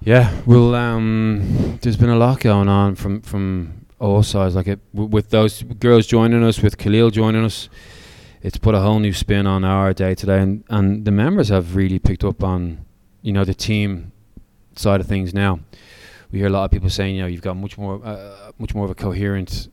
Yeah, 0.00 0.32
well, 0.46 0.74
um, 0.74 1.78
there's 1.82 1.96
been 1.96 2.10
a 2.10 2.16
lot 2.16 2.40
going 2.40 2.68
on 2.68 2.94
from 2.94 3.20
from 3.22 3.86
all 3.98 4.22
sides. 4.22 4.54
Like 4.54 4.68
it, 4.68 4.80
w- 4.92 5.10
with 5.10 5.30
those 5.30 5.62
girls 5.62 6.06
joining 6.06 6.44
us, 6.44 6.62
with 6.62 6.78
Khalil 6.78 7.10
joining 7.10 7.44
us, 7.44 7.68
it's 8.42 8.58
put 8.58 8.74
a 8.74 8.80
whole 8.80 9.00
new 9.00 9.12
spin 9.12 9.46
on 9.46 9.64
our 9.64 9.92
day 9.92 10.14
today, 10.14 10.40
and 10.40 10.64
and 10.68 11.04
the 11.04 11.10
members 11.10 11.48
have 11.48 11.74
really 11.74 11.98
picked 11.98 12.24
up 12.24 12.44
on, 12.44 12.84
you 13.22 13.32
know, 13.32 13.44
the 13.44 13.54
team 13.54 14.12
side 14.76 15.00
of 15.00 15.06
things 15.06 15.34
now. 15.34 15.60
We 16.30 16.38
hear 16.40 16.48
a 16.48 16.50
lot 16.50 16.64
of 16.64 16.70
people 16.70 16.90
saying, 16.90 17.16
you 17.16 17.22
know, 17.22 17.26
you've 17.26 17.42
got 17.42 17.56
much 17.56 17.78
more, 17.78 18.00
uh, 18.04 18.52
much 18.58 18.74
more 18.74 18.84
of 18.84 18.90
a 18.90 18.94
coherent, 18.94 19.68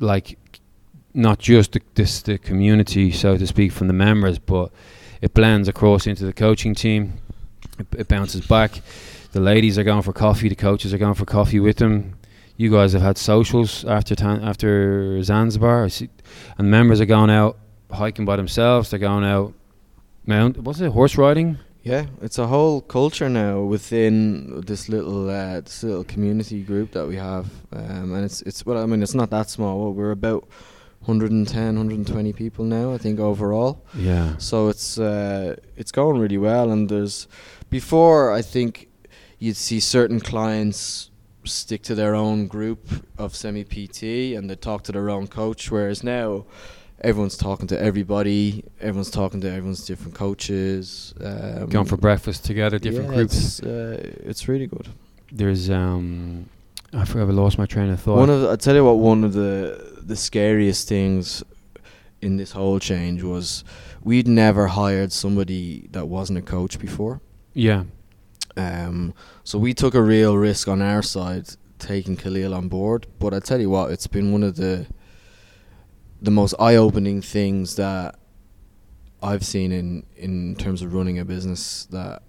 like, 0.00 0.36
not 1.14 1.38
just 1.38 1.72
the, 1.72 1.80
this 1.94 2.22
the 2.22 2.38
community, 2.38 3.10
so 3.10 3.36
to 3.36 3.46
speak, 3.46 3.72
from 3.72 3.86
the 3.86 3.92
members, 3.92 4.38
but 4.38 4.70
it 5.20 5.34
blends 5.34 5.68
across 5.68 6.06
into 6.06 6.24
the 6.24 6.32
coaching 6.32 6.74
team. 6.74 7.14
It, 7.78 7.86
it 8.00 8.08
bounces 8.08 8.46
back 8.46 8.82
the 9.32 9.40
ladies 9.40 9.78
are 9.78 9.84
going 9.84 10.02
for 10.02 10.12
coffee. 10.12 10.48
The 10.48 10.54
coaches 10.54 10.94
are 10.94 10.98
going 10.98 11.14
for 11.14 11.26
coffee 11.26 11.60
with 11.60 11.76
them. 11.76 12.14
You 12.56 12.70
guys 12.70 12.92
have 12.92 13.02
had 13.02 13.18
socials 13.18 13.84
after 13.84 14.14
tan- 14.14 14.42
after 14.42 15.22
Zanzibar, 15.22 15.88
and 16.58 16.70
members 16.70 17.00
are 17.00 17.06
going 17.06 17.30
out 17.30 17.56
hiking 17.90 18.24
by 18.24 18.36
themselves. 18.36 18.90
They're 18.90 18.98
going 18.98 19.24
out 19.24 19.52
mount. 20.26 20.58
What's 20.58 20.80
it? 20.80 20.90
Horse 20.90 21.16
riding. 21.16 21.58
Yeah, 21.84 22.06
it's 22.20 22.38
a 22.38 22.46
whole 22.46 22.80
culture 22.80 23.28
now 23.28 23.60
within 23.60 24.62
this 24.62 24.88
little 24.88 25.30
uh, 25.30 25.60
this 25.60 25.82
little 25.82 26.04
community 26.04 26.62
group 26.62 26.92
that 26.92 27.06
we 27.06 27.16
have, 27.16 27.46
um, 27.72 28.14
and 28.14 28.24
it's 28.24 28.42
it's 28.42 28.66
well, 28.66 28.82
I 28.82 28.86
mean, 28.86 29.02
it's 29.02 29.14
not 29.14 29.30
that 29.30 29.48
small. 29.50 29.92
We're 29.92 30.10
about 30.10 30.48
110, 31.00 31.64
120 31.64 32.32
people 32.32 32.64
now, 32.64 32.92
I 32.92 32.98
think 32.98 33.18
overall. 33.18 33.84
Yeah. 33.94 34.36
So 34.38 34.68
it's 34.68 34.98
uh, 34.98 35.56
it's 35.76 35.92
going 35.92 36.20
really 36.20 36.38
well, 36.38 36.70
and 36.70 36.88
there's 36.88 37.28
before 37.70 38.32
I 38.32 38.42
think 38.42 38.88
you'd 39.38 39.56
see 39.56 39.80
certain 39.80 40.20
clients 40.20 41.10
stick 41.44 41.82
to 41.82 41.94
their 41.94 42.14
own 42.14 42.46
group 42.46 42.88
of 43.16 43.34
semi 43.34 43.64
PT 43.64 44.36
and 44.36 44.50
they 44.50 44.56
talk 44.56 44.82
to 44.84 44.92
their 44.92 45.10
own 45.10 45.26
coach, 45.26 45.70
whereas 45.70 46.02
now 46.02 46.44
everyone's 47.00 47.36
talking 47.36 47.66
to 47.68 47.80
everybody, 47.80 48.64
everyone's 48.80 49.10
talking 49.10 49.40
to 49.40 49.48
everyone's 49.48 49.86
different 49.86 50.14
coaches, 50.14 51.14
um, 51.24 51.66
Going 51.68 51.86
for 51.86 51.96
breakfast 51.96 52.44
together, 52.44 52.78
different 52.78 53.10
yeah, 53.10 53.14
groups. 53.16 53.60
It's, 53.60 53.62
uh, 53.62 54.12
it's 54.24 54.48
really 54.48 54.66
good. 54.66 54.88
There's 55.32 55.70
um, 55.70 56.48
I 56.92 57.04
forgot. 57.04 57.28
I 57.28 57.32
lost 57.32 57.58
my 57.58 57.66
train 57.66 57.90
of 57.90 58.00
thought. 58.00 58.16
One 58.16 58.30
of 58.30 58.40
the, 58.42 58.50
I 58.50 58.56
tell 58.56 58.74
you 58.74 58.84
what, 58.84 58.98
one 58.98 59.24
of 59.24 59.34
the 59.34 59.97
the 60.08 60.16
scariest 60.16 60.88
things 60.88 61.44
in 62.20 62.36
this 62.36 62.52
whole 62.52 62.80
change 62.80 63.22
was 63.22 63.62
we'd 64.02 64.26
never 64.26 64.66
hired 64.66 65.12
somebody 65.12 65.88
that 65.92 66.08
wasn't 66.08 66.38
a 66.38 66.42
coach 66.42 66.78
before. 66.78 67.20
yeah. 67.54 67.84
Um, 68.56 69.14
so 69.44 69.56
we 69.56 69.72
took 69.72 69.94
a 69.94 70.02
real 70.02 70.36
risk 70.36 70.66
on 70.66 70.82
our 70.82 71.00
side 71.00 71.46
taking 71.78 72.16
Khalil 72.16 72.52
on 72.52 72.68
board. 72.68 73.06
But 73.20 73.32
I 73.32 73.38
tell 73.38 73.60
you 73.60 73.70
what, 73.70 73.92
it's 73.92 74.08
been 74.08 74.32
one 74.32 74.42
of 74.42 74.56
the 74.56 74.86
the 76.20 76.32
most 76.32 76.54
eye 76.58 76.74
opening 76.74 77.22
things 77.22 77.76
that 77.76 78.18
I've 79.22 79.44
seen 79.44 79.70
in 79.70 80.04
in 80.16 80.56
terms 80.56 80.82
of 80.82 80.92
running 80.92 81.20
a 81.20 81.24
business 81.24 81.86
that 81.92 82.22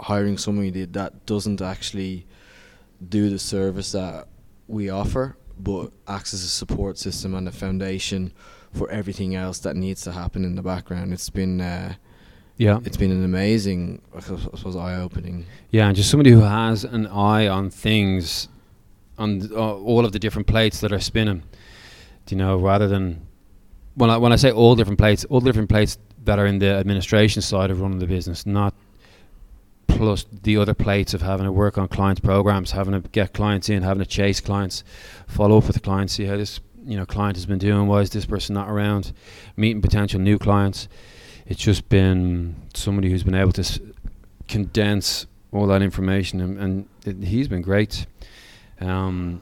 hiring 0.00 0.36
somebody 0.36 0.84
that 0.84 1.26
doesn't 1.26 1.62
actually 1.62 2.26
do 3.08 3.30
the 3.30 3.38
service 3.38 3.92
that 3.92 4.26
we 4.66 4.90
offer, 4.90 5.36
but 5.58 5.90
acts 6.08 6.34
as 6.34 6.42
a 6.42 6.48
support 6.48 6.98
system 6.98 7.34
and 7.34 7.46
a 7.48 7.52
foundation 7.52 8.32
for 8.72 8.90
everything 8.90 9.34
else 9.34 9.58
that 9.60 9.76
needs 9.76 10.02
to 10.02 10.12
happen 10.12 10.44
in 10.44 10.56
the 10.56 10.62
background. 10.62 11.12
It's 11.12 11.30
been 11.30 11.60
uh, 11.60 11.94
Yeah. 12.56 12.80
it's 12.84 12.96
been 12.96 13.10
an 13.12 13.24
amazing, 13.24 14.02
I 14.16 14.20
suppose, 14.20 14.76
eye-opening. 14.76 15.46
Yeah, 15.70 15.86
and 15.88 15.96
just 15.96 16.10
somebody 16.10 16.30
who 16.30 16.40
has 16.40 16.84
an 16.84 17.06
eye 17.06 17.46
on 17.48 17.70
things, 17.70 18.48
on 19.18 19.48
uh, 19.52 19.74
all 19.76 20.04
of 20.04 20.12
the 20.12 20.18
different 20.18 20.46
plates 20.48 20.80
that 20.80 20.92
are 20.92 21.00
spinning. 21.00 21.42
Do 22.26 22.34
You 22.34 22.38
know, 22.38 22.56
rather 22.56 22.88
than 22.88 23.26
when 23.94 24.10
I 24.10 24.16
when 24.16 24.32
I 24.32 24.36
say 24.36 24.50
all 24.50 24.74
different 24.74 24.98
plates, 24.98 25.24
all 25.26 25.40
the 25.40 25.48
different 25.48 25.68
plates 25.68 25.98
that 26.24 26.38
are 26.38 26.46
in 26.46 26.58
the 26.58 26.70
administration 26.70 27.42
side 27.42 27.70
of 27.70 27.80
running 27.80 27.98
the 28.00 28.06
business, 28.06 28.44
not 28.46 28.74
plus 30.04 30.26
the 30.42 30.56
other 30.58 30.74
plates 30.74 31.14
of 31.14 31.22
having 31.22 31.46
to 31.46 31.52
work 31.52 31.78
on 31.78 31.88
clients' 31.88 32.20
programs, 32.20 32.72
having 32.72 33.00
to 33.00 33.08
get 33.08 33.32
clients 33.32 33.70
in, 33.70 33.82
having 33.82 34.02
to 34.02 34.08
chase 34.08 34.38
clients, 34.40 34.84
follow 35.26 35.56
up 35.58 35.66
with 35.66 35.74
the 35.74 35.80
clients, 35.80 36.12
see 36.12 36.26
how 36.26 36.36
this 36.36 36.60
you 36.84 36.96
know 36.96 37.06
client 37.06 37.36
has 37.36 37.46
been 37.46 37.58
doing. 37.58 37.86
Why 37.86 38.00
is 38.00 38.10
this 38.10 38.26
person 38.26 38.54
not 38.54 38.68
around? 38.68 39.12
Meeting 39.56 39.80
potential 39.80 40.20
new 40.20 40.38
clients. 40.38 40.88
It's 41.46 41.60
just 41.60 41.88
been 41.88 42.54
somebody 42.74 43.10
who's 43.10 43.22
been 43.22 43.34
able 43.34 43.52
to 43.52 43.62
s- 43.62 43.80
condense 44.46 45.26
all 45.52 45.66
that 45.68 45.82
information, 45.82 46.40
and, 46.40 46.58
and 46.58 46.88
it, 47.06 47.26
he's 47.26 47.48
been 47.48 47.62
great. 47.62 48.06
Um, 48.80 49.40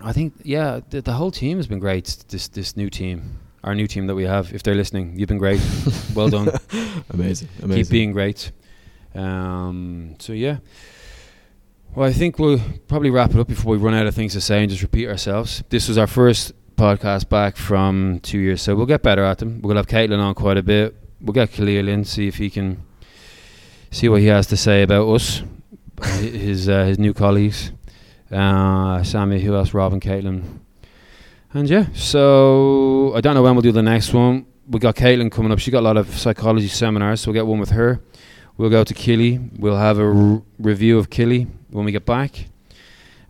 I 0.00 0.12
think, 0.12 0.34
yeah, 0.42 0.80
the, 0.90 1.00
the 1.02 1.12
whole 1.12 1.30
team 1.30 1.58
has 1.58 1.66
been 1.66 1.78
great. 1.78 2.24
This 2.28 2.48
this 2.48 2.76
new 2.76 2.88
team, 2.88 3.40
our 3.62 3.74
new 3.74 3.86
team 3.86 4.06
that 4.06 4.14
we 4.14 4.24
have. 4.24 4.54
If 4.54 4.62
they're 4.62 4.74
listening, 4.74 5.18
you've 5.18 5.28
been 5.28 5.38
great. 5.38 5.60
well 6.14 6.30
done. 6.30 6.48
amazing, 7.10 7.48
amazing. 7.62 7.84
Keep 7.84 7.90
being 7.90 8.12
great. 8.12 8.52
Um, 9.16 10.16
so 10.18 10.32
yeah. 10.32 10.58
Well, 11.94 12.08
I 12.08 12.12
think 12.12 12.38
we'll 12.38 12.60
probably 12.88 13.10
wrap 13.10 13.30
it 13.30 13.40
up 13.40 13.48
before 13.48 13.72
we 13.72 13.78
run 13.78 13.94
out 13.94 14.06
of 14.06 14.14
things 14.14 14.34
to 14.34 14.40
say 14.40 14.60
and 14.60 14.68
just 14.68 14.82
repeat 14.82 15.08
ourselves. 15.08 15.64
This 15.70 15.88
was 15.88 15.96
our 15.96 16.06
first 16.06 16.52
podcast 16.76 17.30
back 17.30 17.56
from 17.56 18.20
two 18.20 18.38
years, 18.38 18.60
so 18.60 18.76
we'll 18.76 18.84
get 18.84 19.02
better 19.02 19.24
at 19.24 19.38
them. 19.38 19.62
We'll 19.62 19.76
have 19.76 19.86
Caitlin 19.86 20.18
on 20.18 20.34
quite 20.34 20.58
a 20.58 20.62
bit. 20.62 20.94
We'll 21.22 21.32
get 21.32 21.52
Khalil 21.52 21.88
in, 21.88 22.04
see 22.04 22.28
if 22.28 22.36
he 22.36 22.50
can 22.50 22.82
see 23.90 24.10
what 24.10 24.20
he 24.20 24.26
has 24.26 24.46
to 24.48 24.56
say 24.56 24.82
about 24.82 25.08
us, 25.08 25.42
his 26.20 26.68
uh, 26.68 26.84
his 26.84 26.98
new 26.98 27.14
colleagues, 27.14 27.72
uh, 28.30 29.02
Sammy, 29.02 29.40
who 29.40 29.54
else, 29.54 29.72
Robin, 29.72 29.98
Caitlin, 29.98 30.60
and 31.54 31.70
yeah. 31.70 31.86
So 31.94 33.14
I 33.14 33.22
don't 33.22 33.34
know 33.34 33.42
when 33.42 33.54
we'll 33.54 33.62
do 33.62 33.72
the 33.72 33.82
next 33.82 34.12
one. 34.12 34.44
We 34.68 34.80
got 34.80 34.96
Caitlin 34.96 35.30
coming 35.30 35.50
up. 35.50 35.60
She 35.60 35.70
got 35.70 35.80
a 35.80 35.88
lot 35.88 35.96
of 35.96 36.14
psychology 36.18 36.68
seminars, 36.68 37.22
so 37.22 37.30
we'll 37.30 37.40
get 37.40 37.46
one 37.46 37.58
with 37.58 37.70
her. 37.70 38.02
We'll 38.58 38.70
go 38.70 38.84
to 38.84 38.94
Kili. 38.94 39.50
We'll 39.58 39.76
have 39.76 39.98
a 39.98 40.06
r- 40.06 40.42
review 40.58 40.98
of 40.98 41.10
Kili 41.10 41.46
when 41.70 41.84
we 41.84 41.92
get 41.92 42.06
back. 42.06 42.46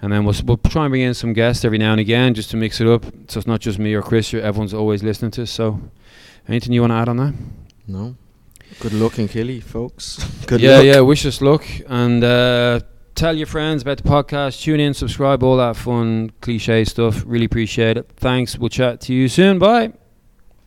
And 0.00 0.12
then 0.12 0.24
we'll, 0.24 0.34
s- 0.34 0.42
we'll 0.42 0.58
try 0.58 0.84
and 0.84 0.92
bring 0.92 1.02
in 1.02 1.14
some 1.14 1.32
guests 1.32 1.64
every 1.64 1.78
now 1.78 1.92
and 1.92 2.00
again 2.00 2.34
just 2.34 2.50
to 2.50 2.56
mix 2.56 2.80
it 2.80 2.86
up. 2.86 3.04
So 3.28 3.38
it's 3.38 3.46
not 3.46 3.60
just 3.60 3.78
me 3.78 3.94
or 3.94 4.02
Kris. 4.02 4.32
you're- 4.32 4.44
Everyone's 4.44 4.74
always 4.74 5.02
listening 5.02 5.30
to 5.32 5.42
us. 5.42 5.50
So 5.50 5.80
anything 6.48 6.72
you 6.72 6.80
want 6.82 6.92
to 6.92 6.96
add 6.96 7.08
on 7.08 7.16
that? 7.16 7.34
No. 7.88 8.14
Good 8.80 8.92
luck 8.92 9.18
in 9.18 9.26
Kili, 9.28 9.62
folks. 9.62 10.22
Good 10.46 10.60
yeah, 10.60 10.76
luck. 10.76 10.84
yeah. 10.84 11.00
Wish 11.00 11.24
us 11.26 11.40
luck. 11.40 11.64
And 11.88 12.22
uh, 12.22 12.80
tell 13.14 13.34
your 13.36 13.46
friends 13.46 13.82
about 13.82 13.96
the 13.96 14.02
podcast. 14.08 14.60
Tune 14.62 14.80
in, 14.80 14.92
subscribe, 14.94 15.42
all 15.42 15.56
that 15.56 15.76
fun 15.76 16.30
cliche 16.40 16.84
stuff. 16.84 17.24
Really 17.26 17.46
appreciate 17.46 17.96
it. 17.96 18.10
Thanks. 18.16 18.58
We'll 18.58 18.68
chat 18.68 19.00
to 19.02 19.14
you 19.14 19.28
soon. 19.28 19.58
Bye. 19.58 19.92